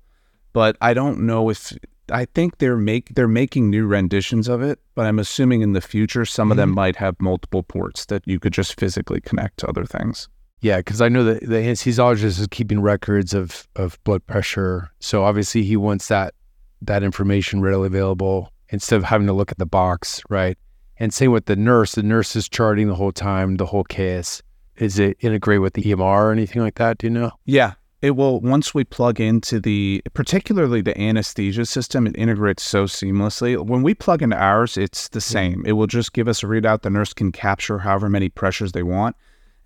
but 0.53 0.77
I 0.81 0.95
don't 0.95 1.21
know 1.21 1.51
if 1.51 1.73
I 2.11 2.25
think 2.25 2.59
they're 2.59 2.77
make 2.77 3.15
they're 3.15 3.29
making 3.29 3.71
new 3.71 3.87
renditions 3.87 4.49
of 4.49 4.63
it, 4.63 4.79
but 4.95 5.07
I'm 5.07 5.19
assuming 5.19 5.61
in 5.63 5.73
the 5.75 5.81
future 5.81 6.25
some 6.25 6.51
of 6.51 6.57
them 6.57 6.71
might 6.71 6.97
have 6.97 7.15
multiple 7.21 7.63
ports 7.63 8.07
that 8.07 8.23
you 8.27 8.39
could 8.41 8.53
just 8.53 8.79
physically 8.81 9.21
connect 9.21 9.59
to 9.59 9.67
other 9.69 9.85
things. 9.85 10.29
Yeah, 10.63 10.79
because 10.79 11.01
I 11.01 11.09
know 11.09 11.25
that 11.25 11.41
the 11.41 11.57
anesthesiologist 11.57 12.39
is 12.39 12.47
keeping 12.51 12.81
records 12.81 13.33
of 13.35 13.67
of 13.77 14.03
blood 14.05 14.27
pressure, 14.27 14.91
so 14.99 15.25
obviously 15.25 15.63
he 15.63 15.77
wants 15.77 16.09
that 16.09 16.35
that 16.83 17.03
information 17.03 17.61
readily 17.61 17.87
available 17.87 18.53
instead 18.71 18.97
of 18.97 19.05
having 19.05 19.27
to 19.27 19.33
look 19.33 19.51
at 19.51 19.59
the 19.59 19.67
box, 19.67 20.23
right? 20.29 20.57
And 20.99 21.13
same 21.13 21.33
with 21.33 21.47
the 21.47 21.57
nurse. 21.57 21.95
The 21.95 22.03
nurse 22.03 22.37
is 22.37 22.49
charting 22.49 22.89
the 22.89 22.95
whole 22.95 23.13
time, 23.13 23.57
the 23.57 23.67
whole 23.67 23.85
case. 23.85 24.43
Is 24.77 24.99
it 24.99 25.17
integrate 25.21 25.61
with 25.61 25.75
the 25.75 25.83
EMR 25.83 26.01
or 26.01 26.33
anything 26.33 26.63
like 26.63 26.77
that? 26.77 26.99
Do 26.99 27.07
you 27.07 27.11
know? 27.11 27.33
Yeah, 27.45 27.75
it 28.01 28.13
will. 28.13 28.41
Once 28.41 28.75
we 28.75 28.85
plug 28.85 29.21
into 29.21 29.61
the, 29.61 30.03
particularly 30.15 30.81
the 30.81 30.99
anesthesia 30.99 31.67
system, 31.67 32.07
it 32.07 32.17
integrates 32.17 32.63
so 32.63 32.85
seamlessly. 32.85 33.63
When 33.63 33.83
we 33.83 33.95
plug 33.95 34.23
into 34.23 34.37
ours, 34.37 34.77
it's 34.77 35.09
the 35.09 35.19
mm. 35.19 35.23
same. 35.23 35.63
It 35.67 35.73
will 35.73 35.87
just 35.87 36.13
give 36.13 36.29
us 36.29 36.43
a 36.43 36.47
readout. 36.47 36.83
The 36.83 36.91
nurse 36.91 37.13
can 37.13 37.33
capture 37.33 37.79
however 37.79 38.09
many 38.09 38.29
pressures 38.29 38.73
they 38.73 38.83
want. 38.83 39.17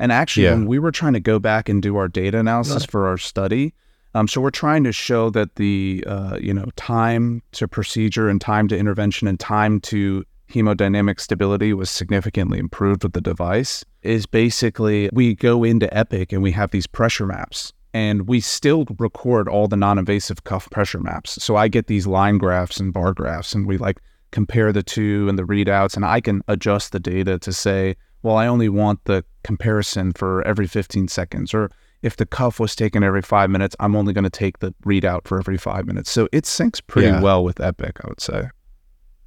And 0.00 0.10
actually, 0.10 0.44
Yeah. 0.44 0.54
when 0.54 0.66
we 0.66 0.80
were 0.80 0.90
trying 0.90 1.12
to 1.12 1.20
go 1.20 1.38
back 1.38 1.68
and 1.68 1.80
do 1.80 1.96
our 1.96 2.08
data 2.08 2.38
analysis 2.38 2.84
for 2.84 3.06
our 3.06 3.18
study, 3.18 3.74
um, 4.14 4.28
so 4.28 4.40
we're 4.40 4.50
trying 4.50 4.84
to 4.84 4.92
show 4.92 5.30
that 5.30 5.56
the, 5.56 6.04
uh, 6.06 6.38
you 6.40 6.54
know, 6.54 6.66
time 6.76 7.42
to 7.52 7.66
procedure 7.66 8.28
and 8.28 8.40
time 8.40 8.68
to 8.68 8.78
intervention 8.78 9.26
and 9.26 9.40
time 9.40 9.80
to 9.80 10.24
hemodynamic 10.48 11.18
stability 11.18 11.72
was 11.72 11.90
significantly 11.90 12.58
improved 12.58 13.02
with 13.02 13.12
the 13.12 13.20
device 13.20 13.84
is 14.02 14.26
basically 14.26 15.10
we 15.12 15.34
go 15.34 15.64
into 15.64 15.92
Epic 15.96 16.32
and 16.32 16.42
we 16.42 16.52
have 16.52 16.70
these 16.70 16.86
pressure 16.86 17.26
maps 17.26 17.72
and 17.92 18.28
we 18.28 18.40
still 18.40 18.84
record 18.98 19.48
all 19.48 19.66
the 19.66 19.76
non-invasive 19.76 20.44
cuff 20.44 20.68
pressure 20.70 21.00
maps. 21.00 21.42
So 21.42 21.56
I 21.56 21.68
get 21.68 21.86
these 21.86 22.06
line 22.06 22.38
graphs 22.38 22.78
and 22.78 22.92
bar 22.92 23.14
graphs 23.14 23.54
and 23.54 23.66
we 23.66 23.78
like 23.78 24.00
compare 24.30 24.72
the 24.72 24.82
two 24.82 25.28
and 25.28 25.38
the 25.38 25.44
readouts 25.44 25.96
and 25.96 26.04
I 26.04 26.20
can 26.20 26.42
adjust 26.48 26.92
the 26.92 27.00
data 27.00 27.38
to 27.38 27.52
say, 27.52 27.96
well, 28.22 28.36
I 28.36 28.46
only 28.46 28.68
want 28.68 29.04
the 29.04 29.24
comparison 29.42 30.12
for 30.12 30.42
every 30.46 30.66
15 30.66 31.08
seconds 31.08 31.54
or 31.54 31.70
if 32.04 32.16
the 32.16 32.26
cuff 32.26 32.60
was 32.60 32.76
taken 32.76 33.02
every 33.02 33.22
five 33.22 33.48
minutes, 33.50 33.74
I'm 33.80 33.96
only 33.96 34.12
going 34.12 34.24
to 34.24 34.30
take 34.30 34.58
the 34.58 34.74
readout 34.84 35.26
for 35.26 35.38
every 35.38 35.56
five 35.56 35.86
minutes. 35.86 36.10
So 36.10 36.28
it 36.32 36.44
syncs 36.44 36.80
pretty 36.86 37.08
Yeah. 37.08 37.20
well 37.22 37.42
with 37.42 37.60
Epic, 37.60 37.96
I 38.04 38.08
would 38.08 38.20
say. 38.20 38.50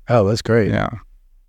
Oh, 0.09 0.27
that's 0.27 0.41
great. 0.43 0.69
Yeah. 0.71 0.89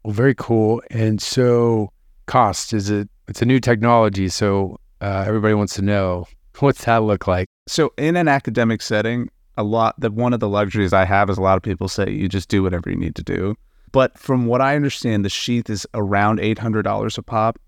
Well, 0.03 0.14
very 0.14 0.35
cool. 0.35 0.83
And 0.91 1.21
so, 1.21 1.93
cost 2.27 2.73
is 2.73 2.88
it? 2.91 3.09
It's 3.29 3.43
a 3.43 3.47
new 3.47 3.61
technology, 3.61 4.29
so 4.29 4.81
uh, 5.03 5.25
everybody 5.27 5.53
wants 5.55 5.75
to 5.75 5.83
know 5.83 6.27
what's 6.61 6.85
that 6.87 7.03
look 7.03 7.27
like? 7.27 7.47
So 7.67 7.93
in 7.99 8.17
an 8.17 8.27
academic 8.27 8.81
setting, 8.83 9.29
a 9.59 9.62
lot 9.62 10.01
that 10.01 10.14
one 10.14 10.33
of 10.33 10.41
the 10.41 10.49
luxuries 10.49 10.93
I 10.95 11.05
have 11.05 11.29
is 11.31 11.37
a 11.37 11.43
lot 11.43 11.57
of 11.57 11.62
people 11.62 11.88
say 11.88 12.11
you 12.11 12.29
just 12.29 12.49
do 12.49 12.62
whatever 12.62 12.88
you 12.91 12.97
need 12.97 13.14
to 13.17 13.23
do. 13.23 13.55
But 13.93 14.19
from 14.19 14.47
what 14.47 14.61
I 14.62 14.77
understand, 14.77 15.25
the 15.25 15.29
sheath 15.29 15.69
is 15.69 15.87
around 15.95 16.41
eight 16.41 16.59
hundred 16.59 16.83
dollars 16.83 17.19
a 17.19 17.23
pop, 17.23 17.59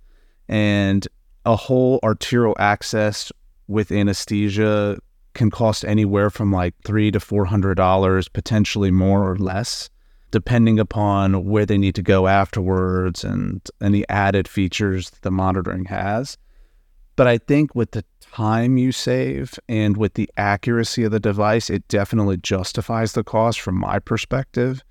and 0.48 1.06
a 1.46 1.56
whole 1.56 2.00
arterial 2.02 2.54
access 2.58 3.32
with 3.70 3.92
anesthesia 3.92 4.98
can 5.32 5.50
cost 5.50 5.84
anywhere 5.84 6.28
from 6.28 6.52
like 6.52 6.74
three 6.84 7.10
to 7.12 7.20
four 7.20 7.44
hundred 7.44 7.76
dollars, 7.76 8.28
potentially 8.28 8.90
more 8.90 9.30
or 9.30 9.36
less, 9.36 9.88
depending 10.32 10.80
upon 10.80 11.44
where 11.44 11.64
they 11.64 11.78
need 11.78 11.94
to 11.94 12.02
go 12.02 12.26
afterwards 12.26 13.24
and 13.24 13.62
any 13.80 14.06
added 14.08 14.48
features 14.48 15.10
the 15.22 15.30
monitoring 15.30 15.84
has. 15.84 16.36
But 17.14 17.28
I 17.28 17.38
think 17.38 17.74
with 17.74 17.92
the 17.92 18.04
time 18.20 18.76
you 18.76 18.92
save 18.92 19.58
and 19.68 19.96
with 19.96 20.14
the 20.14 20.28
accuracy 20.36 21.04
of 21.04 21.12
the 21.12 21.20
device, 21.20 21.70
it 21.70 21.86
definitely 21.86 22.38
justifies 22.38 23.12
the 23.12 23.24
cost 23.24 23.60
from 23.60 23.76
my 23.76 23.98
perspective. 23.98 24.82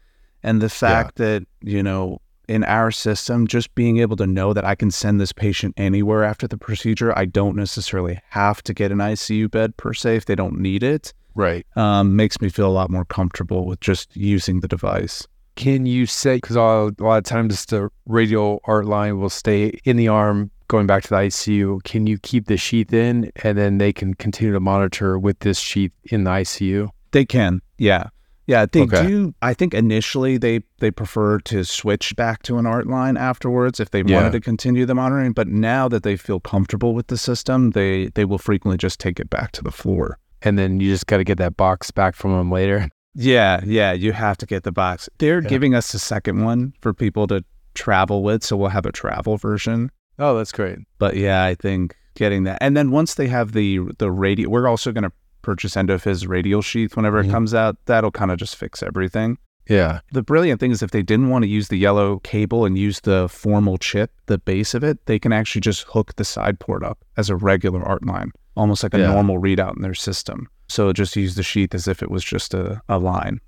And 0.42 0.62
the 0.62 0.70
fact 0.70 1.20
yeah. 1.20 1.26
that, 1.26 1.48
you 1.62 1.84
know, 1.84 2.22
in 2.50 2.64
our 2.64 2.92
system, 2.92 3.48
just 3.48 3.74
being 3.76 4.00
able 4.00 4.16
to 4.18 4.28
know 4.28 4.54
that 4.54 4.66
I 4.66 4.76
can 4.76 4.92
send 4.92 5.22
this 5.22 5.32
patient 5.32 5.76
anywhere 5.78 6.24
after 6.24 6.48
the 6.48 6.58
procedure, 6.58 7.18
I 7.18 7.26
don't 7.26 7.56
necessarily 7.56 8.20
have 8.30 8.64
to 8.64 8.74
get 8.74 8.92
an 8.92 8.98
ICU 8.98 9.52
bed 9.52 9.78
per 9.78 9.94
se 9.94 10.16
if 10.16 10.26
they 10.26 10.36
don't 10.36 10.60
need 10.60 10.84
it. 10.84 11.14
Right. 11.36 11.66
Um, 11.76 12.16
makes 12.16 12.42
me 12.42 12.50
feel 12.50 12.68
a 12.68 12.74
lot 12.74 12.90
more 12.90 13.06
comfortable 13.06 13.66
with 13.66 13.80
just 13.80 14.16
using 14.16 14.60
the 14.60 14.68
device. 14.68 15.26
Can 15.56 15.86
you 15.86 16.06
say, 16.06 16.38
because 16.38 16.56
a 16.56 16.92
lot 17.04 17.18
of 17.18 17.24
times 17.24 17.66
the 17.66 17.90
radial 18.06 18.62
art 18.66 18.86
line 18.86 19.20
will 19.20 19.30
stay 19.30 19.80
in 19.84 19.98
the 19.98 20.08
arm 20.08 20.52
going 20.68 20.88
back 20.88 21.04
to 21.04 21.10
the 21.10 21.16
ICU, 21.16 21.84
can 21.84 22.08
you 22.08 22.18
keep 22.18 22.48
the 22.48 22.58
sheath 22.58 22.94
in 22.94 23.32
and 23.44 23.58
then 23.58 23.78
they 23.78 23.92
can 23.92 24.14
continue 24.14 24.54
to 24.54 24.60
monitor 24.60 25.20
with 25.20 25.40
this 25.40 25.60
sheath 25.60 25.92
in 26.06 26.24
the 26.24 26.32
ICU? 26.32 26.90
They 27.12 27.26
can, 27.26 27.62
yeah. 27.78 28.10
Yeah, 28.50 28.66
they 28.66 28.82
okay. 28.82 29.06
do. 29.06 29.36
I 29.44 29.54
think 29.54 29.76
initially 29.76 30.38
they 30.40 30.62
they 30.80 30.90
prefer 30.90 31.38
to 31.42 31.64
switch 31.64 32.16
back 32.16 32.42
to 32.44 32.58
an 32.58 32.66
art 32.66 32.88
line 32.88 33.16
afterwards 33.16 33.80
if 33.80 33.92
they 33.92 34.02
yeah. 34.02 34.16
wanted 34.16 34.32
to 34.32 34.40
continue 34.40 34.88
the 34.88 34.96
monitoring. 34.96 35.34
But 35.34 35.48
now 35.48 35.88
that 35.88 36.02
they 36.02 36.18
feel 36.18 36.40
comfortable 36.40 36.96
with 36.96 37.08
the 37.08 37.18
system, 37.18 37.72
they 37.72 38.08
they 38.16 38.26
will 38.26 38.40
frequently 38.40 38.78
just 38.78 39.00
take 39.00 39.20
it 39.20 39.30
back 39.30 39.52
to 39.52 39.62
the 39.62 39.70
floor. 39.70 40.18
And 40.42 40.58
then 40.58 40.80
you 40.80 40.92
just 40.92 41.06
got 41.06 41.18
to 41.18 41.24
get 41.24 41.38
that 41.38 41.58
box 41.58 41.92
back 41.92 42.16
from 42.16 42.32
them 42.32 42.52
later. 42.52 42.90
Yeah, 43.14 43.62
yeah, 43.64 43.92
you 43.94 44.14
have 44.14 44.38
to 44.38 44.48
get 44.48 44.64
the 44.64 44.72
box. 44.72 45.08
They're 45.20 45.44
yeah. 45.44 45.48
giving 45.48 45.76
us 45.76 45.94
a 45.94 46.00
second 46.00 46.44
one 46.44 46.74
for 46.82 46.92
people 46.92 47.28
to 47.28 47.46
travel 47.76 48.24
with, 48.24 48.44
so 48.44 48.58
we'll 48.58 48.70
have 48.70 48.88
a 48.88 48.92
travel 48.92 49.38
version. 49.38 49.92
Oh, 50.18 50.36
that's 50.36 50.52
great. 50.52 50.80
But 50.98 51.16
yeah, 51.18 51.44
I 51.44 51.54
think 51.54 51.96
getting 52.16 52.46
that, 52.46 52.58
and 52.62 52.76
then 52.76 52.90
once 52.90 53.14
they 53.14 53.28
have 53.28 53.52
the 53.52 53.82
the 54.00 54.10
radio, 54.10 54.50
we're 54.50 54.68
also 54.68 54.92
going 54.92 55.04
to 55.04 55.12
purchase 55.50 55.74
Endophys 55.74 56.28
radial 56.28 56.62
sheath 56.62 56.96
whenever 56.96 57.20
mm-hmm. 57.20 57.32
it 57.32 57.34
comes 57.34 57.56
out. 57.56 57.76
That'll 57.86 58.12
kind 58.12 58.30
of 58.30 58.38
just 58.38 58.56
fix 58.56 58.84
everything. 58.84 59.40
Yeah. 59.68 60.02
The 60.12 60.22
brilliant 60.22 60.60
thing 60.60 60.70
is 60.70 60.84
if 60.84 60.92
they 60.92 61.02
didn't 61.02 61.30
want 61.30 61.42
to 61.44 61.50
use 61.50 61.70
the 61.70 61.76
yellow 61.76 62.20
cable 62.20 62.66
and 62.66 62.78
use 62.78 63.00
the 63.00 63.28
formal 63.30 63.80
chip, 63.80 64.12
the 64.28 64.38
base 64.38 64.76
of 64.76 64.84
it, 64.84 65.04
they 65.08 65.18
can 65.18 65.34
actually 65.34 65.62
just 65.62 65.82
hook 65.84 66.16
the 66.18 66.24
side 66.24 66.60
port 66.60 66.84
up 66.84 67.04
as 67.18 67.32
a 67.32 67.36
regular 67.36 67.82
art 67.82 68.06
line, 68.06 68.32
almost 68.56 68.84
like 68.84 68.94
a 68.94 69.00
yeah. 69.00 69.12
normal 69.12 69.42
readout 69.42 69.76
in 69.76 69.82
their 69.82 69.96
system. 69.96 70.48
So 70.68 70.94
just 70.94 71.16
use 71.16 71.34
the 71.34 71.42
sheath 71.42 71.74
as 71.74 71.88
if 71.88 72.04
it 72.04 72.12
was 72.12 72.24
just 72.24 72.54
a, 72.54 72.80
a 72.90 73.00
line. 73.00 73.40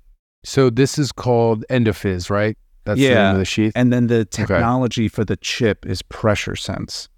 So 0.42 0.70
this 0.70 0.98
is 0.98 1.12
called 1.12 1.64
Endophys, 1.70 2.30
right? 2.30 2.58
That's 2.84 2.98
yeah. 2.98 3.10
the 3.10 3.14
name 3.14 3.32
of 3.34 3.38
the 3.38 3.44
sheath. 3.44 3.72
And 3.76 3.92
then 3.92 4.08
the 4.08 4.24
technology 4.24 5.04
okay. 5.04 5.08
for 5.08 5.24
the 5.24 5.36
chip 5.36 5.86
is 5.86 6.02
pressure 6.02 6.56
sense. 6.56 7.08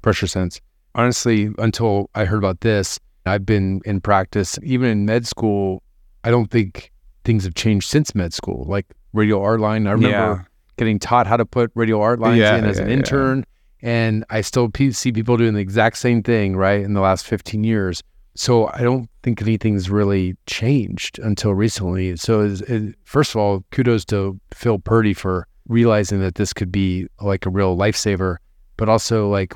Pressure 0.00 0.26
sense. 0.26 0.58
Honestly, 0.94 1.50
until 1.58 2.08
I 2.14 2.24
heard 2.24 2.38
about 2.38 2.62
this, 2.62 2.98
I've 3.26 3.46
been 3.46 3.80
in 3.84 4.00
practice, 4.00 4.58
even 4.62 4.88
in 4.88 5.04
med 5.04 5.26
school. 5.26 5.82
I 6.24 6.30
don't 6.30 6.50
think 6.50 6.92
things 7.24 7.44
have 7.44 7.54
changed 7.54 7.88
since 7.88 8.14
med 8.14 8.32
school. 8.32 8.64
Like 8.68 8.86
radial 9.12 9.42
art 9.42 9.60
line, 9.60 9.86
I 9.86 9.92
remember 9.92 10.16
yeah. 10.16 10.42
getting 10.76 10.98
taught 10.98 11.26
how 11.26 11.36
to 11.36 11.44
put 11.44 11.70
radial 11.74 12.00
art 12.00 12.20
lines 12.20 12.38
yeah, 12.38 12.56
in 12.56 12.64
as 12.64 12.78
yeah, 12.78 12.84
an 12.84 12.90
intern, 12.90 13.44
and 13.82 14.24
I 14.30 14.40
still 14.40 14.70
see 14.90 15.12
people 15.12 15.36
doing 15.36 15.54
the 15.54 15.60
exact 15.60 15.98
same 15.98 16.22
thing, 16.22 16.56
right, 16.56 16.80
in 16.80 16.94
the 16.94 17.00
last 17.00 17.26
15 17.26 17.64
years. 17.64 18.02
So 18.34 18.70
I 18.72 18.80
don't 18.80 19.10
think 19.22 19.42
anything's 19.42 19.90
really 19.90 20.36
changed 20.46 21.18
until 21.18 21.54
recently. 21.54 22.16
So 22.16 22.42
it, 22.42 22.94
first 23.04 23.34
of 23.34 23.36
all, 23.36 23.64
kudos 23.70 24.04
to 24.06 24.40
Phil 24.52 24.78
Purdy 24.78 25.12
for 25.12 25.46
realizing 25.68 26.20
that 26.20 26.36
this 26.36 26.52
could 26.52 26.72
be 26.72 27.06
like 27.20 27.44
a 27.44 27.50
real 27.50 27.76
lifesaver, 27.76 28.36
but 28.76 28.88
also 28.88 29.28
like 29.28 29.52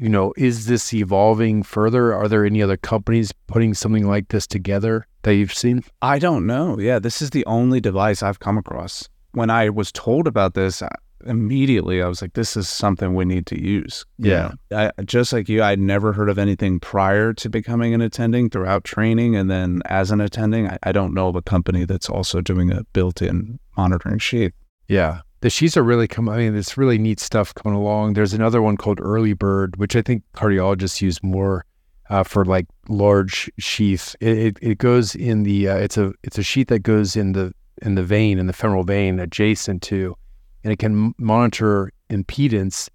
you 0.00 0.08
know, 0.08 0.32
is 0.36 0.66
this 0.66 0.94
evolving 0.94 1.64
further? 1.64 2.14
Are 2.14 2.28
there 2.28 2.44
any 2.44 2.62
other 2.62 2.76
companies 2.76 3.32
putting 3.48 3.74
something 3.74 4.06
like 4.06 4.28
this 4.28 4.46
together 4.46 5.06
that 5.22 5.34
you've 5.34 5.52
seen? 5.52 5.82
I 6.02 6.20
don't 6.20 6.46
know. 6.46 6.78
Yeah, 6.78 7.00
this 7.00 7.20
is 7.20 7.30
the 7.30 7.44
only 7.46 7.80
device 7.80 8.22
I've 8.22 8.38
come 8.38 8.56
across. 8.56 9.08
When 9.32 9.50
I 9.50 9.70
was 9.70 9.90
told 9.90 10.28
about 10.28 10.54
this, 10.54 10.84
immediately 11.26 12.00
I 12.00 12.06
was 12.06 12.22
like, 12.22 12.34
this 12.34 12.56
is 12.56 12.68
something 12.68 13.14
we 13.14 13.24
need 13.24 13.46
to 13.46 13.60
use. 13.60 14.06
Yeah. 14.18 14.52
I, 14.72 14.92
just 15.04 15.32
like 15.32 15.48
you, 15.48 15.64
I'd 15.64 15.80
never 15.80 16.12
heard 16.12 16.28
of 16.28 16.38
anything 16.38 16.78
prior 16.78 17.32
to 17.32 17.50
becoming 17.50 17.92
an 17.92 18.00
attending 18.00 18.50
throughout 18.50 18.84
training. 18.84 19.34
And 19.34 19.50
then 19.50 19.82
as 19.86 20.12
an 20.12 20.20
attending, 20.20 20.68
I, 20.68 20.78
I 20.84 20.92
don't 20.92 21.12
know 21.12 21.28
of 21.28 21.34
a 21.34 21.42
company 21.42 21.84
that's 21.84 22.08
also 22.08 22.40
doing 22.40 22.70
a 22.70 22.84
built 22.92 23.20
in 23.20 23.58
monitoring 23.76 24.18
sheet. 24.18 24.54
Yeah 24.86 25.22
the 25.40 25.50
sheets 25.50 25.76
are 25.76 25.82
really 25.82 26.08
coming. 26.08 26.34
I 26.34 26.38
mean, 26.38 26.56
it's 26.56 26.76
really 26.76 26.98
neat 26.98 27.20
stuff 27.20 27.54
coming 27.54 27.78
along. 27.78 28.14
There's 28.14 28.32
another 28.32 28.60
one 28.60 28.76
called 28.76 29.00
Early 29.00 29.32
Bird, 29.32 29.76
which 29.76 29.94
I 29.94 30.02
think 30.02 30.24
cardiologists 30.34 31.00
use 31.00 31.22
more 31.22 31.64
uh, 32.10 32.24
for 32.24 32.44
like 32.44 32.66
large 32.88 33.50
sheath. 33.58 34.16
It, 34.20 34.38
it, 34.38 34.58
it 34.60 34.78
goes 34.78 35.14
in 35.14 35.44
the 35.44 35.68
uh, 35.68 35.76
it's 35.76 35.96
a 35.96 36.12
it's 36.22 36.38
a 36.38 36.42
sheet 36.42 36.68
that 36.68 36.80
goes 36.80 37.16
in 37.16 37.32
the 37.32 37.52
in 37.82 37.94
the 37.94 38.02
vein 38.02 38.38
in 38.38 38.46
the 38.46 38.52
femoral 38.52 38.82
vein 38.82 39.20
adjacent 39.20 39.82
to, 39.82 40.16
and 40.64 40.72
it 40.72 40.78
can 40.78 41.14
monitor 41.18 41.92
impedance. 42.10 42.88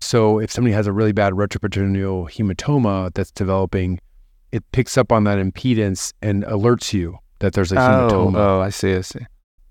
So 0.00 0.38
if 0.38 0.52
somebody 0.52 0.74
has 0.74 0.86
a 0.86 0.92
really 0.92 1.12
bad 1.12 1.32
retroperitoneal 1.32 2.30
hematoma 2.30 3.14
that's 3.14 3.30
developing, 3.30 3.98
it 4.52 4.62
picks 4.72 4.98
up 4.98 5.10
on 5.10 5.24
that 5.24 5.38
impedance 5.38 6.12
and 6.20 6.44
alerts 6.44 6.92
you 6.92 7.18
that 7.38 7.54
there's 7.54 7.72
a 7.72 7.76
hematoma. 7.76 8.36
Oh, 8.36 8.58
oh 8.58 8.60
I 8.60 8.68
see. 8.68 8.94
I 8.94 9.00
see 9.00 9.20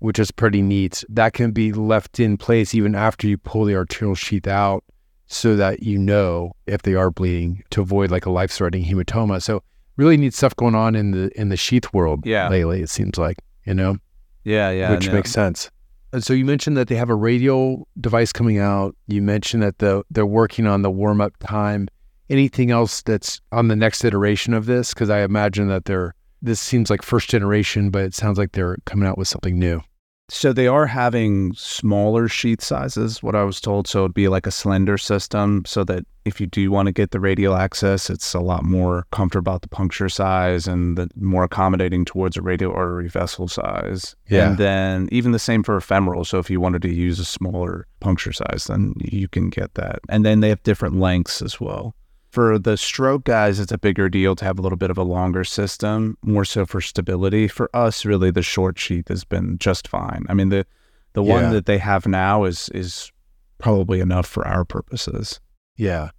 which 0.06 0.20
is 0.20 0.30
pretty 0.30 0.62
neat. 0.62 1.02
That 1.08 1.32
can 1.32 1.50
be 1.50 1.72
left 1.72 2.20
in 2.20 2.36
place 2.36 2.76
even 2.76 2.94
after 2.94 3.26
you 3.26 3.36
pull 3.36 3.64
the 3.64 3.74
arterial 3.74 4.14
sheath 4.14 4.46
out 4.46 4.84
so 5.26 5.56
that 5.56 5.82
you 5.82 5.98
know 5.98 6.52
if 6.68 6.82
they 6.82 6.94
are 6.94 7.10
bleeding 7.10 7.64
to 7.70 7.80
avoid 7.80 8.12
like 8.12 8.24
a 8.24 8.30
life-threatening 8.30 8.84
hematoma. 8.84 9.42
So 9.42 9.64
really 9.96 10.16
neat 10.16 10.32
stuff 10.32 10.54
going 10.54 10.76
on 10.76 10.94
in 10.94 11.10
the 11.10 11.40
in 11.40 11.48
the 11.48 11.56
sheath 11.56 11.92
world 11.92 12.24
yeah. 12.24 12.48
lately, 12.48 12.82
it 12.82 12.88
seems 12.88 13.18
like, 13.18 13.38
you 13.64 13.74
know? 13.74 13.96
Yeah, 14.44 14.70
yeah. 14.70 14.92
Which 14.92 15.10
makes 15.10 15.32
sense. 15.32 15.72
And 16.12 16.22
so 16.22 16.34
you 16.34 16.44
mentioned 16.44 16.76
that 16.76 16.86
they 16.86 16.94
have 16.94 17.10
a 17.10 17.16
radial 17.16 17.88
device 18.00 18.32
coming 18.32 18.60
out. 18.60 18.94
You 19.08 19.22
mentioned 19.22 19.64
that 19.64 19.78
the 19.78 20.04
they're 20.12 20.24
working 20.24 20.68
on 20.68 20.82
the 20.82 20.90
warm-up 20.90 21.32
time. 21.40 21.88
Anything 22.30 22.70
else 22.70 23.02
that's 23.02 23.40
on 23.50 23.66
the 23.66 23.74
next 23.74 24.04
iteration 24.04 24.54
of 24.54 24.66
this? 24.66 24.94
Because 24.94 25.10
I 25.10 25.22
imagine 25.22 25.66
that 25.66 25.86
they're 25.86 26.14
this 26.42 26.60
seems 26.60 26.90
like 26.90 27.02
first 27.02 27.28
generation, 27.28 27.90
but 27.90 28.04
it 28.04 28.14
sounds 28.14 28.38
like 28.38 28.52
they're 28.52 28.76
coming 28.84 29.08
out 29.08 29.18
with 29.18 29.26
something 29.26 29.58
new. 29.58 29.82
So 30.28 30.52
they 30.52 30.66
are 30.66 30.86
having 30.86 31.52
smaller 31.54 32.26
sheath 32.26 32.62
sizes, 32.62 33.22
what 33.22 33.36
I 33.36 33.44
was 33.44 33.60
told. 33.60 33.86
So 33.86 34.00
it'd 34.00 34.14
be 34.14 34.28
like 34.28 34.46
a 34.46 34.50
slender 34.50 34.98
system 34.98 35.64
so 35.64 35.84
that 35.84 36.04
if 36.24 36.40
you 36.40 36.48
do 36.48 36.68
want 36.72 36.86
to 36.86 36.92
get 36.92 37.12
the 37.12 37.20
radial 37.20 37.54
access, 37.54 38.10
it's 38.10 38.34
a 38.34 38.40
lot 38.40 38.64
more 38.64 39.06
comfortable 39.12 39.52
about 39.52 39.62
the 39.62 39.68
puncture 39.68 40.08
size 40.08 40.66
and 40.66 40.98
the 40.98 41.08
more 41.14 41.44
accommodating 41.44 42.04
towards 42.04 42.36
a 42.36 42.42
radial 42.42 42.72
artery 42.72 43.08
vessel 43.08 43.46
size. 43.46 44.16
Yeah. 44.28 44.48
And 44.48 44.58
then 44.58 45.08
even 45.12 45.30
the 45.30 45.38
same 45.38 45.62
for 45.62 45.76
ephemeral. 45.76 46.24
So 46.24 46.38
if 46.38 46.50
you 46.50 46.60
wanted 46.60 46.82
to 46.82 46.92
use 46.92 47.20
a 47.20 47.24
smaller 47.24 47.86
puncture 48.00 48.32
size, 48.32 48.64
then 48.64 48.94
you 48.98 49.28
can 49.28 49.48
get 49.48 49.74
that. 49.74 50.00
And 50.08 50.24
then 50.26 50.40
they 50.40 50.48
have 50.48 50.62
different 50.64 50.98
lengths 50.98 51.40
as 51.40 51.60
well. 51.60 51.94
For 52.36 52.58
the 52.58 52.76
stroke 52.76 53.24
guys, 53.24 53.58
it's 53.58 53.72
a 53.72 53.78
bigger 53.78 54.10
deal 54.10 54.36
to 54.36 54.44
have 54.44 54.58
a 54.58 54.60
little 54.60 54.76
bit 54.76 54.90
of 54.90 54.98
a 54.98 55.02
longer 55.02 55.42
system, 55.42 56.18
more 56.20 56.44
so 56.44 56.66
for 56.66 56.82
stability. 56.82 57.48
For 57.48 57.70
us, 57.72 58.04
really, 58.04 58.30
the 58.30 58.42
short 58.42 58.78
sheath 58.78 59.08
has 59.08 59.24
been 59.24 59.56
just 59.56 59.88
fine. 59.88 60.26
I 60.28 60.34
mean, 60.34 60.50
the 60.50 60.66
the 61.14 61.24
yeah. 61.24 61.32
one 61.32 61.52
that 61.54 61.64
they 61.64 61.78
have 61.78 62.06
now 62.06 62.44
is 62.44 62.68
is 62.74 63.10
probably 63.56 64.00
enough 64.00 64.26
for 64.26 64.46
our 64.46 64.66
purposes. 64.66 65.40
Yeah. 65.78 66.10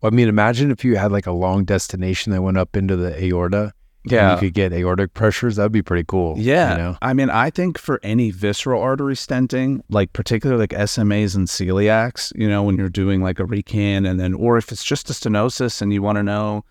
Well, 0.00 0.12
I 0.12 0.14
mean, 0.14 0.28
imagine 0.28 0.70
if 0.70 0.84
you 0.84 0.94
had 0.94 1.10
like 1.10 1.26
a 1.26 1.32
long 1.32 1.64
destination 1.64 2.30
that 2.30 2.42
went 2.42 2.56
up 2.56 2.76
into 2.76 2.94
the 2.94 3.20
aorta 3.24 3.72
yeah. 4.04 4.34
you 4.34 4.40
could 4.40 4.54
get 4.54 4.72
aortic 4.72 5.14
pressures, 5.14 5.56
that'd 5.56 5.72
be 5.72 5.82
pretty 5.82 6.04
cool. 6.06 6.34
Yeah. 6.36 6.72
You 6.72 6.78
know? 6.78 6.98
I 7.02 7.14
mean, 7.14 7.30
I 7.30 7.50
think 7.50 7.78
for 7.78 8.00
any 8.02 8.30
visceral 8.30 8.80
artery 8.80 9.14
stenting, 9.14 9.80
like 9.88 10.12
particularly 10.12 10.62
like 10.62 10.70
SMAs 10.70 11.34
and 11.34 11.48
celiacs, 11.48 12.32
you 12.36 12.48
know, 12.48 12.62
when 12.62 12.76
you're 12.76 12.88
doing 12.88 13.22
like 13.22 13.40
a 13.40 13.44
recan 13.44 14.08
and 14.08 14.20
then, 14.20 14.34
or 14.34 14.58
if 14.58 14.70
it's 14.70 14.84
just 14.84 15.10
a 15.10 15.12
stenosis 15.12 15.80
and 15.80 15.92
you 15.92 16.02
want 16.02 16.16
to 16.16 16.22
know, 16.22 16.64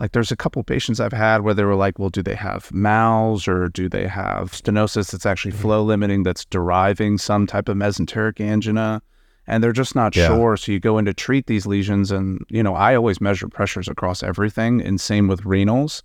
like 0.00 0.12
there's 0.12 0.32
a 0.32 0.36
couple 0.36 0.62
patients 0.64 0.98
I've 0.98 1.12
had 1.12 1.42
where 1.42 1.54
they 1.54 1.64
were 1.64 1.76
like, 1.76 1.98
well, 1.98 2.10
do 2.10 2.22
they 2.22 2.34
have 2.34 2.72
MALS 2.72 3.46
or 3.46 3.68
do 3.68 3.88
they 3.88 4.08
have 4.08 4.50
stenosis 4.50 5.12
that's 5.12 5.26
actually 5.26 5.52
mm-hmm. 5.52 5.62
flow 5.62 5.82
limiting 5.84 6.24
that's 6.24 6.44
deriving 6.46 7.18
some 7.18 7.46
type 7.46 7.68
of 7.68 7.76
mesenteric 7.76 8.40
angina? 8.40 9.02
And 9.46 9.62
they're 9.62 9.72
just 9.72 9.94
not 9.94 10.16
yeah. 10.16 10.28
sure. 10.28 10.56
So 10.56 10.72
you 10.72 10.80
go 10.80 10.98
in 10.98 11.04
to 11.04 11.14
treat 11.14 11.46
these 11.46 11.66
lesions. 11.66 12.10
And, 12.10 12.44
you 12.48 12.62
know, 12.62 12.74
I 12.74 12.94
always 12.94 13.20
measure 13.20 13.48
pressures 13.48 13.88
across 13.88 14.22
everything 14.22 14.80
and 14.80 15.00
same 15.00 15.28
with 15.28 15.42
renals 15.42 16.02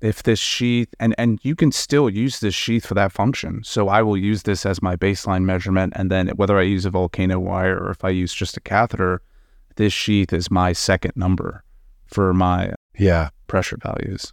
if 0.00 0.22
this 0.22 0.38
sheath 0.38 0.88
and 0.98 1.14
and 1.18 1.38
you 1.42 1.54
can 1.54 1.72
still 1.72 2.08
use 2.08 2.40
this 2.40 2.54
sheath 2.54 2.86
for 2.86 2.94
that 2.94 3.12
function. 3.12 3.62
So 3.64 3.88
I 3.88 4.02
will 4.02 4.16
use 4.16 4.42
this 4.44 4.64
as 4.66 4.82
my 4.82 4.96
baseline 4.96 5.42
measurement, 5.44 5.92
and 5.96 6.10
then 6.10 6.28
whether 6.36 6.58
I 6.58 6.62
use 6.62 6.84
a 6.84 6.90
volcano 6.90 7.38
wire 7.38 7.78
or 7.78 7.90
if 7.90 8.04
I 8.04 8.10
use 8.10 8.32
just 8.34 8.56
a 8.56 8.60
catheter, 8.60 9.22
this 9.76 9.92
sheath 9.92 10.32
is 10.32 10.50
my 10.50 10.72
second 10.72 11.12
number 11.16 11.64
for 12.06 12.34
my 12.34 12.72
Yeah. 12.98 13.30
pressure 13.46 13.78
values. 13.82 14.32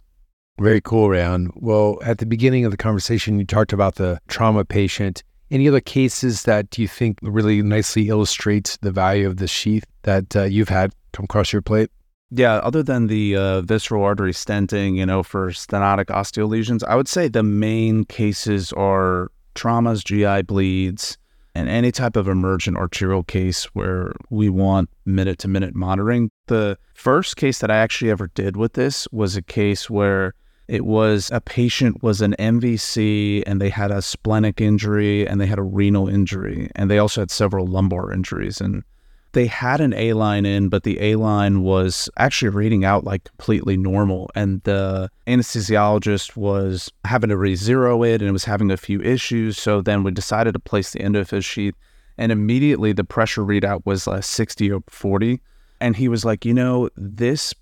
Very 0.60 0.80
cool, 0.80 1.08
Rehan 1.08 1.50
Well, 1.54 1.98
at 2.04 2.18
the 2.18 2.26
beginning 2.26 2.64
of 2.64 2.72
the 2.72 2.76
conversation, 2.76 3.38
you 3.38 3.44
talked 3.44 3.72
about 3.72 3.94
the 3.94 4.18
trauma 4.26 4.64
patient. 4.64 5.22
Any 5.50 5.68
other 5.68 5.80
cases 5.80 6.42
that 6.42 6.76
you 6.76 6.88
think 6.88 7.18
really 7.22 7.62
nicely 7.62 8.08
illustrates 8.08 8.76
the 8.78 8.90
value 8.90 9.26
of 9.26 9.36
the 9.36 9.46
sheath 9.46 9.84
that 10.02 10.34
uh, 10.36 10.42
you've 10.44 10.68
had 10.68 10.92
come 11.12 11.24
across 11.24 11.52
your 11.52 11.62
plate? 11.62 11.90
Yeah, 12.30 12.56
other 12.56 12.82
than 12.82 13.06
the 13.06 13.36
uh, 13.36 13.60
visceral 13.62 14.04
artery 14.04 14.32
stenting, 14.32 14.96
you 14.96 15.06
know, 15.06 15.22
for 15.22 15.48
stenotic 15.50 16.06
ostial 16.06 16.48
lesions, 16.48 16.84
I 16.84 16.94
would 16.94 17.08
say 17.08 17.28
the 17.28 17.42
main 17.42 18.04
cases 18.04 18.72
are 18.74 19.30
traumas, 19.54 20.04
GI 20.04 20.42
bleeds, 20.42 21.16
and 21.54 21.68
any 21.68 21.90
type 21.90 22.16
of 22.16 22.28
emergent 22.28 22.76
arterial 22.76 23.24
case 23.24 23.64
where 23.74 24.12
we 24.28 24.50
want 24.50 24.90
minute 25.06 25.38
to 25.40 25.48
minute 25.48 25.74
monitoring. 25.74 26.30
The 26.46 26.78
first 26.94 27.36
case 27.36 27.60
that 27.60 27.70
I 27.70 27.76
actually 27.76 28.10
ever 28.10 28.28
did 28.34 28.56
with 28.56 28.74
this 28.74 29.08
was 29.10 29.34
a 29.34 29.42
case 29.42 29.88
where 29.88 30.34
it 30.68 30.84
was 30.84 31.30
a 31.32 31.40
patient 31.40 32.02
was 32.02 32.20
an 32.20 32.36
MVC 32.38 33.42
and 33.46 33.60
they 33.60 33.70
had 33.70 33.90
a 33.90 34.02
splenic 34.02 34.60
injury 34.60 35.26
and 35.26 35.40
they 35.40 35.46
had 35.46 35.58
a 35.58 35.62
renal 35.62 36.08
injury 36.08 36.70
and 36.76 36.90
they 36.90 36.98
also 36.98 37.22
had 37.22 37.30
several 37.30 37.66
lumbar 37.66 38.12
injuries 38.12 38.60
and 38.60 38.84
they 39.32 39.46
had 39.46 39.80
an 39.80 39.92
A 39.94 40.14
line 40.14 40.46
in, 40.46 40.68
but 40.68 40.84
the 40.84 41.00
A 41.00 41.16
line 41.16 41.62
was 41.62 42.08
actually 42.16 42.48
reading 42.48 42.84
out 42.84 43.04
like 43.04 43.24
completely 43.24 43.76
normal. 43.76 44.30
And 44.34 44.62
the 44.62 45.10
anesthesiologist 45.26 46.36
was 46.36 46.90
having 47.04 47.30
to 47.30 47.36
re 47.36 47.54
zero 47.54 48.02
it 48.02 48.20
and 48.20 48.28
it 48.28 48.32
was 48.32 48.44
having 48.44 48.70
a 48.70 48.76
few 48.76 49.00
issues. 49.02 49.58
So 49.58 49.82
then 49.82 50.02
we 50.02 50.10
decided 50.10 50.52
to 50.52 50.58
place 50.58 50.92
the 50.92 51.00
endophys 51.00 51.44
sheath. 51.44 51.74
And 52.16 52.32
immediately 52.32 52.92
the 52.92 53.04
pressure 53.04 53.42
readout 53.42 53.82
was 53.84 54.06
like 54.06 54.24
60 54.24 54.72
or 54.72 54.80
40. 54.88 55.40
And 55.80 55.94
he 55.94 56.08
was 56.08 56.24
like, 56.24 56.44
you 56.44 56.54
know, 56.54 56.88
this 56.96 57.54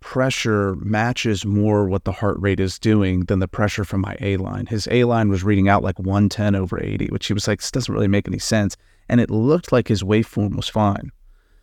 pressure 0.00 0.74
matches 0.76 1.46
more 1.46 1.88
what 1.88 2.04
the 2.04 2.12
heart 2.12 2.36
rate 2.40 2.60
is 2.60 2.78
doing 2.78 3.20
than 3.26 3.38
the 3.38 3.48
pressure 3.48 3.84
from 3.84 4.00
my 4.00 4.16
A 4.20 4.36
line. 4.36 4.66
His 4.66 4.88
A 4.90 5.04
line 5.04 5.28
was 5.28 5.44
reading 5.44 5.68
out 5.68 5.84
like 5.84 5.98
110 5.98 6.54
over 6.56 6.82
80, 6.82 7.06
which 7.06 7.26
he 7.26 7.32
was 7.32 7.46
like, 7.46 7.60
this 7.60 7.70
doesn't 7.70 7.94
really 7.94 8.08
make 8.08 8.26
any 8.26 8.40
sense. 8.40 8.76
And 9.08 9.20
it 9.20 9.30
looked 9.30 9.72
like 9.72 9.88
his 9.88 10.02
waveform 10.02 10.56
was 10.56 10.68
fine. 10.68 11.10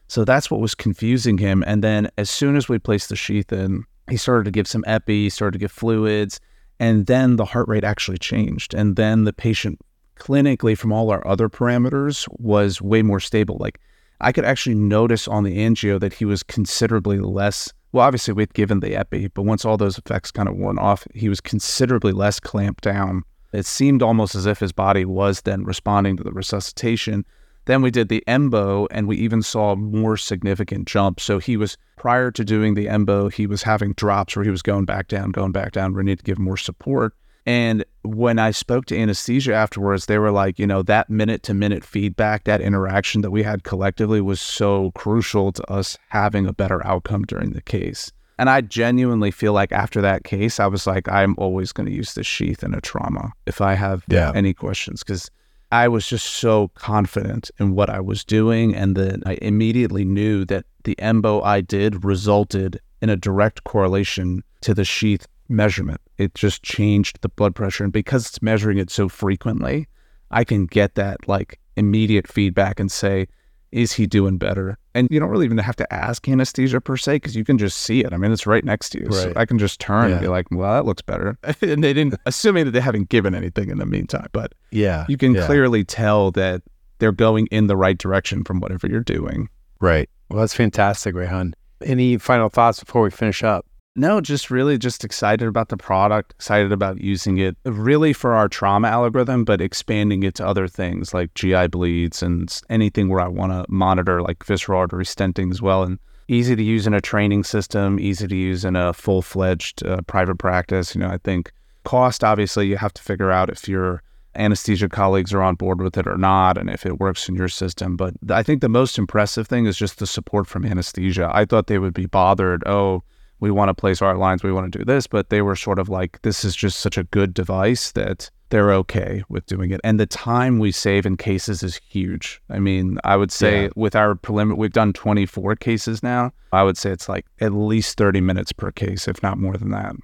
So 0.07 0.25
that's 0.25 0.49
what 0.49 0.59
was 0.59 0.75
confusing 0.75 1.37
him. 1.37 1.63
And 1.67 1.83
then 1.83 2.09
as 2.17 2.29
soon 2.29 2.55
as 2.55 2.67
we 2.67 2.79
placed 2.79 3.09
the 3.09 3.15
sheath 3.15 3.53
in, 3.53 3.85
he 4.09 4.17
started 4.17 4.45
to 4.45 4.51
give 4.51 4.67
some 4.67 4.83
epi, 4.87 5.29
started 5.29 5.53
to 5.53 5.59
give 5.59 5.71
fluids, 5.71 6.39
and 6.79 7.05
then 7.05 7.35
the 7.35 7.45
heart 7.45 7.67
rate 7.67 7.83
actually 7.83 8.17
changed. 8.17 8.73
And 8.73 8.95
then 8.95 9.25
the 9.25 9.33
patient 9.33 9.79
clinically 10.15 10.77
from 10.77 10.91
all 10.91 11.11
our 11.11 11.25
other 11.27 11.47
parameters 11.47 12.27
was 12.39 12.81
way 12.81 13.01
more 13.01 13.19
stable. 13.19 13.57
Like 13.59 13.79
I 14.19 14.31
could 14.31 14.45
actually 14.45 14.75
notice 14.75 15.27
on 15.27 15.43
the 15.43 15.57
angio 15.57 15.99
that 15.99 16.13
he 16.13 16.25
was 16.25 16.43
considerably 16.43 17.19
less 17.19 17.71
well, 17.91 18.05
obviously 18.05 18.33
we'd 18.33 18.53
given 18.53 18.81
the 18.81 18.95
epi, 18.95 19.29
but 19.29 19.43
once 19.43 19.65
all 19.65 19.77
those 19.77 19.97
effects 19.97 20.31
kind 20.31 20.47
of 20.47 20.55
worn 20.55 20.77
off, 20.77 21.07
he 21.15 21.27
was 21.27 21.41
considerably 21.41 22.11
less 22.11 22.39
clamped 22.39 22.83
down. 22.83 23.23
It 23.51 23.65
seemed 23.65 24.03
almost 24.03 24.35
as 24.35 24.45
if 24.45 24.59
his 24.59 24.71
body 24.71 25.05
was 25.05 25.41
then 25.41 25.63
responding 25.63 26.17
to 26.17 26.23
the 26.23 26.31
resuscitation. 26.31 27.25
Then 27.65 27.81
we 27.81 27.91
did 27.91 28.09
the 28.09 28.23
embo, 28.27 28.87
and 28.91 29.07
we 29.07 29.17
even 29.17 29.41
saw 29.41 29.75
more 29.75 30.17
significant 30.17 30.87
jumps. 30.87 31.23
So 31.23 31.39
he 31.39 31.57
was 31.57 31.77
prior 31.97 32.31
to 32.31 32.43
doing 32.43 32.73
the 32.73 32.87
embo, 32.87 33.31
he 33.31 33.45
was 33.45 33.63
having 33.63 33.93
drops 33.93 34.35
where 34.35 34.45
he 34.45 34.51
was 34.51 34.61
going 34.61 34.85
back 34.85 35.07
down, 35.07 35.31
going 35.31 35.51
back 35.51 35.71
down. 35.71 35.93
We 35.93 36.03
need 36.03 36.19
to 36.19 36.23
give 36.23 36.39
more 36.39 36.57
support. 36.57 37.13
And 37.45 37.83
when 38.03 38.37
I 38.37 38.51
spoke 38.51 38.85
to 38.87 38.97
anesthesia 38.97 39.53
afterwards, 39.53 40.05
they 40.05 40.19
were 40.19 40.31
like, 40.31 40.59
you 40.59 40.67
know, 40.67 40.83
that 40.83 41.09
minute 41.09 41.41
to 41.43 41.53
minute 41.53 41.83
feedback, 41.83 42.43
that 42.43 42.61
interaction 42.61 43.21
that 43.21 43.31
we 43.31 43.43
had 43.43 43.63
collectively 43.63 44.21
was 44.21 44.39
so 44.39 44.91
crucial 44.91 45.51
to 45.53 45.71
us 45.71 45.97
having 46.09 46.45
a 46.45 46.53
better 46.53 46.85
outcome 46.85 47.23
during 47.23 47.51
the 47.51 47.61
case. 47.61 48.11
And 48.39 48.49
I 48.49 48.61
genuinely 48.61 49.31
feel 49.31 49.51
like 49.51 49.73
after 49.73 49.99
that 50.01 50.23
case, 50.23 50.61
I 50.61 50.67
was 50.67 50.87
like, 50.87 51.09
I'm 51.09 51.35
always 51.37 51.73
going 51.73 51.87
to 51.87 51.93
use 51.93 52.13
this 52.13 52.25
sheath 52.25 52.63
in 52.63 52.73
a 52.73 52.79
trauma 52.79 53.33
if 53.45 53.59
I 53.59 53.73
have 53.73 54.05
Yeah. 54.07 54.31
any 54.33 54.53
questions 54.53 55.03
because 55.03 55.29
I 55.73 55.89
was 55.89 56.07
just 56.07 56.25
so 56.25 56.69
confident 56.69 57.51
in 57.59 57.75
what 57.75 57.89
I 57.89 57.99
was 57.99 58.23
doing. 58.23 58.73
And 58.73 58.95
then 58.95 59.23
I 59.25 59.37
immediately 59.41 60.05
knew 60.05 60.45
that 60.45 60.65
the 60.85 60.95
embo 60.99 61.43
I 61.43 61.59
did 61.59 62.05
resulted 62.05 62.79
in 63.01 63.09
a 63.09 63.17
direct 63.17 63.65
correlation 63.65 64.41
to 64.61 64.73
the 64.73 64.85
sheath 64.85 65.27
measurement. 65.49 65.99
It 66.17 66.33
just 66.33 66.63
changed 66.63 67.19
the 67.21 67.29
blood 67.29 67.55
pressure. 67.55 67.83
And 67.83 67.91
because 67.91 68.25
it's 68.29 68.41
measuring 68.41 68.77
it 68.77 68.89
so 68.89 69.09
frequently, 69.09 69.87
I 70.31 70.45
can 70.45 70.65
get 70.65 70.95
that 70.95 71.27
like 71.27 71.59
immediate 71.75 72.27
feedback 72.27 72.79
and 72.79 72.89
say, 72.89 73.27
is 73.71 73.93
he 73.93 74.07
doing 74.07 74.37
better? 74.37 74.77
And 74.95 75.07
you 75.11 75.19
don't 75.19 75.29
really 75.29 75.45
even 75.45 75.57
have 75.59 75.75
to 75.77 75.93
ask 75.93 76.27
anesthesia 76.27 76.81
per 76.81 76.97
se 76.97 77.15
because 77.17 77.35
you 77.35 77.43
can 77.45 77.57
just 77.57 77.77
see 77.79 78.03
it. 78.03 78.13
I 78.13 78.17
mean, 78.17 78.31
it's 78.31 78.47
right 78.47 78.63
next 78.65 78.89
to 78.91 78.99
you. 79.03 79.11
So 79.11 79.33
I 79.35 79.45
can 79.45 79.59
just 79.59 79.79
turn 79.79 80.09
Yeah. 80.09 80.15
and 80.15 80.21
be 80.21 80.27
like, 80.27 80.47
well, 80.51 80.73
that 80.73 80.85
looks 80.85 81.01
better. 81.01 81.37
and 81.61 81.83
they 81.83 81.93
didn't, 81.93 82.15
assuming 82.25 82.65
that 82.65 82.71
they 82.71 82.79
haven't 82.81 83.09
given 83.09 83.35
anything 83.35 83.69
in 83.69 83.77
the 83.77 83.85
meantime. 83.85 84.27
But 84.31 84.53
Yeah. 84.71 85.05
you 85.07 85.17
can 85.17 85.35
yeah. 85.35 85.45
clearly 85.45 85.83
tell 85.83 86.31
that 86.31 86.61
they're 86.99 87.11
going 87.11 87.47
in 87.47 87.67
the 87.67 87.77
right 87.77 87.97
direction 87.97 88.43
from 88.43 88.59
whatever 88.59 88.87
you're 88.87 89.01
doing. 89.01 89.47
Right. 89.79 90.09
Well, 90.29 90.39
that's 90.41 90.53
fantastic, 90.53 91.15
Rehan. 91.15 91.53
Any 91.81 92.17
final 92.17 92.49
thoughts 92.49 92.83
before 92.83 93.01
we 93.03 93.09
finish 93.09 93.43
up? 93.43 93.65
No, 93.99 94.21
just 94.21 94.49
really 94.49 94.77
just 94.77 95.03
excited 95.03 95.45
about 95.45 95.67
the 95.67 95.75
product, 95.75 96.31
excited 96.31 96.71
about 96.71 97.01
using 97.01 97.37
it 97.37 97.57
really 97.65 98.13
for 98.13 98.33
our 98.33 98.47
trauma 98.47 98.87
algorithm, 98.87 99.43
but 99.43 99.59
expanding 99.59 100.23
it 100.23 100.35
to 100.35 100.47
other 100.47 100.69
things 100.69 101.13
like 101.13 101.33
GI 101.33 101.67
bleeds 101.67 102.23
and 102.23 102.61
anything 102.69 103.09
where 103.09 103.19
I 103.19 103.27
want 103.27 103.51
to 103.51 103.65
monitor 103.67 104.21
like 104.21 104.45
visceral 104.45 104.79
artery 104.79 105.03
stenting 105.03 105.51
as 105.51 105.61
well. 105.61 105.83
And 105.83 105.99
easy 106.29 106.55
to 106.55 106.63
use 106.63 106.87
in 106.87 106.93
a 106.93 107.01
training 107.01 107.43
system, 107.43 107.99
easy 107.99 108.25
to 108.25 108.35
use 108.37 108.63
in 108.63 108.77
a 108.77 108.93
full 108.93 109.21
fledged 109.21 109.85
uh, 109.85 109.99
private 110.07 110.37
practice. 110.37 110.95
You 110.95 111.01
know, 111.01 111.09
I 111.09 111.17
think 111.17 111.51
cost, 111.83 112.23
obviously, 112.23 112.67
you 112.67 112.77
have 112.77 112.93
to 112.93 113.03
figure 113.03 113.31
out 113.31 113.49
if 113.49 113.67
your 113.67 114.01
anesthesia 114.33 114.87
colleagues 114.87 115.33
are 115.33 115.41
on 115.41 115.55
board 115.55 115.81
with 115.81 115.97
it 115.97 116.07
or 116.07 116.17
not 116.17 116.57
and 116.57 116.69
if 116.69 116.85
it 116.85 117.01
works 117.01 117.27
in 117.27 117.35
your 117.35 117.49
system. 117.49 117.97
But 117.97 118.13
I 118.29 118.43
think 118.43 118.61
the 118.61 118.69
most 118.69 118.97
impressive 118.97 119.49
thing 119.49 119.65
is 119.65 119.75
just 119.75 119.99
the 119.99 120.07
support 120.07 120.47
from 120.47 120.65
anesthesia. 120.65 121.29
I 121.33 121.43
thought 121.43 121.67
they 121.67 121.79
would 121.79 121.93
be 121.93 122.05
bothered, 122.05 122.63
oh, 122.65 123.03
we 123.39 123.51
want 123.51 123.69
to 123.69 123.73
place 123.73 124.01
our 124.01 124.15
lines, 124.17 124.43
we 124.43 124.51
want 124.51 124.71
to 124.71 124.79
do 124.79 124.85
this, 124.85 125.07
but 125.07 125.29
they 125.29 125.41
were 125.41 125.55
sort 125.55 125.79
of 125.79 125.89
like, 125.89 126.21
this 126.23 126.43
is 126.43 126.55
just 126.55 126.79
such 126.79 126.97
a 126.97 127.03
good 127.05 127.33
device 127.33 127.91
that 127.93 128.29
they're 128.49 128.73
okay 128.73 129.23
with 129.29 129.45
doing 129.45 129.69
it. 129.71 129.79
And 129.83 129.99
the 129.99 130.05
time 130.07 130.57
we 130.59 130.71
save 130.71 131.05
in 131.05 131.17
cases 131.17 131.61
is 131.61 131.75
huge. 131.77 132.41
I 132.49 132.57
mean, 132.59 132.97
I 133.03 133.15
would 133.15 133.31
say 133.31 133.63
Yeah. 133.63 133.69
with 133.75 133.95
our 133.95 134.15
preliminary, 134.15 134.59
we've 134.59 134.73
done 134.73 134.91
24 134.93 135.55
cases 135.55 136.01
now. 136.01 136.31
I 136.51 136.63
would 136.63 136.77
say 136.77 136.89
it's 136.89 137.07
like 137.07 137.25
at 137.41 137.53
least 137.53 137.97
30 137.97 138.21
minutes 138.21 138.51
per 138.51 138.71
case, 138.71 139.07
if 139.07 139.21
not 139.21 139.37
more 139.37 139.55
than 139.55 139.69
that. 139.71 139.95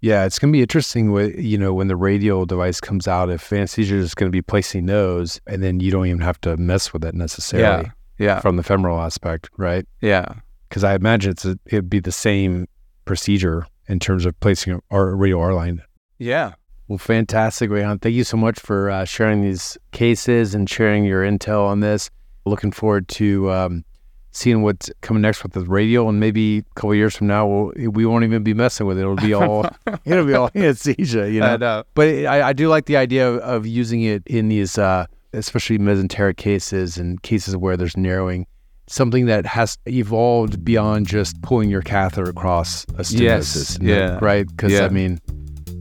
Yeah, 0.00 0.24
it's 0.24 0.38
going 0.40 0.50
to 0.52 0.56
be 0.56 0.62
interesting 0.62 1.12
with, 1.12 1.38
you 1.38 1.56
know, 1.58 1.72
when 1.74 1.86
the 1.88 1.94
radial 1.94 2.44
device 2.46 2.80
comes 2.80 3.06
out, 3.06 3.30
if 3.30 3.52
anesthesia 3.52 3.94
is 3.96 4.14
going 4.14 4.26
to 4.26 4.34
be 4.34 4.42
placing 4.42 4.86
those 4.86 5.40
and 5.46 5.62
then 5.62 5.78
you 5.78 5.92
don't 5.92 6.06
even 6.06 6.22
have 6.22 6.40
to 6.40 6.56
mess 6.56 6.92
with 6.92 7.04
it 7.04 7.14
necessarily 7.14 7.90
Yeah. 8.18 8.40
from 8.40 8.56
the 8.56 8.62
femoral 8.64 9.00
aspect, 9.00 9.48
right? 9.58 9.86
Yeah. 10.00 10.26
Because 10.68 10.82
I 10.82 10.94
imagine 10.94 11.32
it's 11.32 11.44
a, 11.44 11.56
it'd 11.66 11.90
be 11.90 12.00
the 12.00 12.10
same 12.10 12.66
procedure 13.04 13.66
in 13.88 13.98
terms 13.98 14.26
of 14.26 14.38
placing 14.40 14.74
a 14.74 14.80
R- 14.90 15.14
radial 15.14 15.40
R 15.40 15.54
line. 15.54 15.82
Yeah. 16.18 16.54
Well, 16.88 16.98
fantastic, 16.98 17.70
Rehan. 17.70 18.00
Thank 18.00 18.14
you 18.14 18.24
so 18.24 18.36
much 18.36 18.58
for 18.60 18.90
uh, 18.90 19.04
sharing 19.04 19.42
these 19.42 19.78
cases 19.92 20.54
and 20.54 20.68
sharing 20.68 21.04
your 21.04 21.22
intel 21.24 21.66
on 21.66 21.80
this. 21.80 22.10
Looking 22.44 22.72
forward 22.72 23.08
to 23.08 23.50
um, 23.50 23.84
seeing 24.32 24.62
what's 24.62 24.90
coming 25.00 25.20
next 25.20 25.42
with 25.42 25.52
the 25.52 25.60
radial, 25.60 26.08
and 26.08 26.18
maybe 26.18 26.58
a 26.58 26.62
couple 26.74 26.90
of 26.90 26.96
years 26.96 27.16
from 27.16 27.28
now, 27.28 27.46
we'll, 27.46 27.72
we 27.90 28.04
won't 28.04 28.24
even 28.24 28.42
be 28.42 28.54
messing 28.54 28.86
with 28.86 28.98
it. 28.98 29.02
It'll 29.02 29.14
be 29.16 29.32
all 29.32 29.64
it'll 30.04 30.26
be 30.26 30.34
all 30.34 30.50
anesthesia, 30.54 31.30
you 31.30 31.40
know. 31.40 31.54
I 31.54 31.56
know. 31.56 31.84
But 31.94 32.08
I, 32.26 32.48
I 32.48 32.52
do 32.52 32.68
like 32.68 32.86
the 32.86 32.96
idea 32.96 33.28
of, 33.28 33.38
of 33.38 33.66
using 33.66 34.02
it 34.02 34.22
in 34.26 34.48
these, 34.48 34.76
uh, 34.76 35.06
especially 35.32 35.78
mesenteric 35.78 36.36
cases 36.36 36.98
and 36.98 37.22
cases 37.22 37.56
where 37.56 37.76
there's 37.76 37.96
narrowing, 37.96 38.46
something 38.92 39.26
that 39.26 39.46
has 39.46 39.78
evolved 39.86 40.64
beyond 40.64 41.06
just 41.06 41.40
pulling 41.42 41.70
your 41.70 41.82
catheter 41.82 42.28
across 42.28 42.84
a 42.84 43.02
stenosis. 43.02 43.20
Yes, 43.20 43.78
you 43.80 43.88
know, 43.88 43.94
yeah, 43.94 44.18
Right? 44.20 44.46
Because, 44.46 44.72
yeah. 44.72 44.84
I 44.84 44.88
mean, 44.90 45.18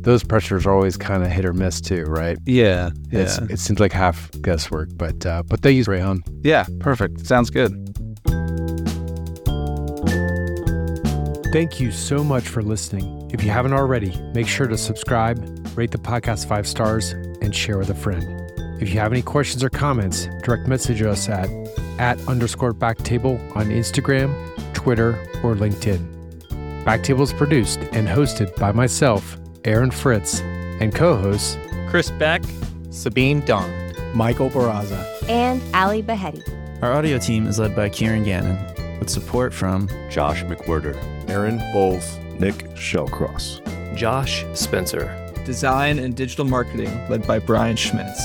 those 0.02 0.24
pressures 0.24 0.65
are 0.65 0.74
always 0.74 0.97
kind 0.97 1.21
of 1.24 1.30
hit 1.30 1.45
or 1.45 1.54
miss 1.54 1.82
too, 1.82 2.04
right? 2.06 2.38
Yeah. 2.45 2.89
It's, 3.12 3.38
Yeah. 3.38 3.47
it 3.50 3.60
seems 3.60 3.80
like 3.80 3.91
half 3.91 4.32
guesswork, 4.41 4.89
but 4.95 5.26
uh, 5.26 5.43
but 5.43 5.62
they 5.62 5.71
use 5.71 5.88
Rehan. 5.88 6.24
Yeah. 6.43 6.65
Perfect. 6.80 7.26
Sounds 7.28 7.50
good. 7.52 7.71
Thank 11.54 11.82
you 11.82 11.91
so 11.91 12.24
much 12.24 12.47
for 12.47 12.62
listening. 12.63 13.30
If 13.34 13.43
you 13.43 13.50
haven't 13.52 13.74
already, 13.74 14.15
make 14.34 14.47
sure 14.47 14.67
to 14.67 14.78
subscribe, 14.78 15.38
rate 15.78 15.91
the 15.91 15.97
podcast 15.97 16.47
five 16.47 16.65
stars, 16.65 17.12
and 17.41 17.54
share 17.54 17.78
with 17.78 17.89
a 17.89 17.93
friend. 17.95 18.24
If 18.82 18.93
you 18.93 19.00
have 19.02 19.12
any 19.12 19.21
questions 19.21 19.62
or 19.63 19.69
comments, 19.69 20.28
direct 20.43 20.67
message 20.67 21.02
us 21.02 21.28
at 21.28 21.50
at 22.02 22.20
underscore 22.28 22.74
backtable 22.74 23.40
on 23.56 23.68
Instagram, 23.68 24.34
Twitter, 24.74 25.12
or 25.44 25.56
LinkedIn. 25.56 26.04
Backtable 26.84 27.22
is 27.22 27.32
produced 27.32 27.80
and 27.92 28.08
hosted 28.08 28.54
by 28.56 28.72
myself, 28.72 29.38
Aaron 29.66 29.92
Fritts, 29.92 30.42
and 30.82 30.94
co 30.94 31.16
hosts 31.16 31.58
Chris 31.88 32.10
Beck, 32.10 32.42
Sabeen 32.90 33.44
Dhand, 33.44 34.16
Michael 34.16 34.50
Barraza, 34.50 35.06
and 35.30 35.62
Ali 35.76 36.02
Baheti. 36.02 36.42
Our 36.82 36.92
audio 36.92 37.20
team 37.20 37.46
is 37.46 37.60
led 37.60 37.76
by 37.76 37.90
Kieran 37.90 38.24
Gannon, 38.24 38.58
with 39.00 39.10
support 39.10 39.54
from 39.54 39.88
Josh 40.10 40.44
McWhirter, 40.44 40.98
Aaron 41.30 41.60
Bowles, 41.72 42.18
Nick 42.40 42.56
Shellcross, 42.74 43.62
Josh 43.96 44.44
Spencer. 44.56 45.18
Design 45.46 46.00
and 46.00 46.16
digital 46.16 46.46
marketing 46.46 46.90
led 47.10 47.28
by 47.28 47.38
Brian 47.38 47.76
Schmitz. 47.76 48.22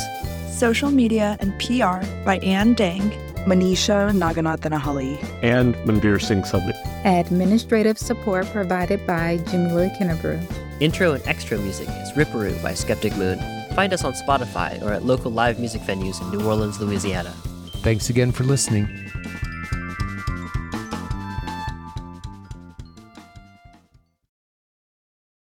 Social 0.51 0.91
media 0.91 1.37
and 1.41 1.53
PR 1.59 2.07
by 2.25 2.39
Ann 2.39 2.73
Dang. 2.73 3.26
Manisha 3.47 4.11
Naganathanahali. 4.11 5.23
And 5.43 5.77
Manveer 5.87 6.21
Singh 6.21 6.43
Subni. 6.43 6.75
Administrative 7.05 7.97
support 7.97 8.45
provided 8.47 9.07
by 9.07 9.39
Jamila 9.49 9.89
Kinnebrew. 9.99 10.43
Intro 10.81 11.13
and 11.13 11.27
extra 11.29 11.57
music 11.57 11.89
is 11.89 12.13
Ripperoo 12.13 12.61
by 12.61 12.75
Skeptic 12.75 13.17
Moon. 13.17 13.39
Find 13.75 13.93
us 13.93 14.03
on 14.03 14.15
Spotify 14.15 14.83
or 14.83 14.93
at 14.93 15.05
local 15.05 15.31
live 15.31 15.61
music 15.61 15.83
venues 15.83 16.21
in 16.21 16.37
New 16.37 16.45
Orleans, 16.45 16.81
Louisiana. 16.81 17.31
Thanks 17.83 18.11
again 18.11 18.33
for 18.33 18.43
listening. 18.43 19.06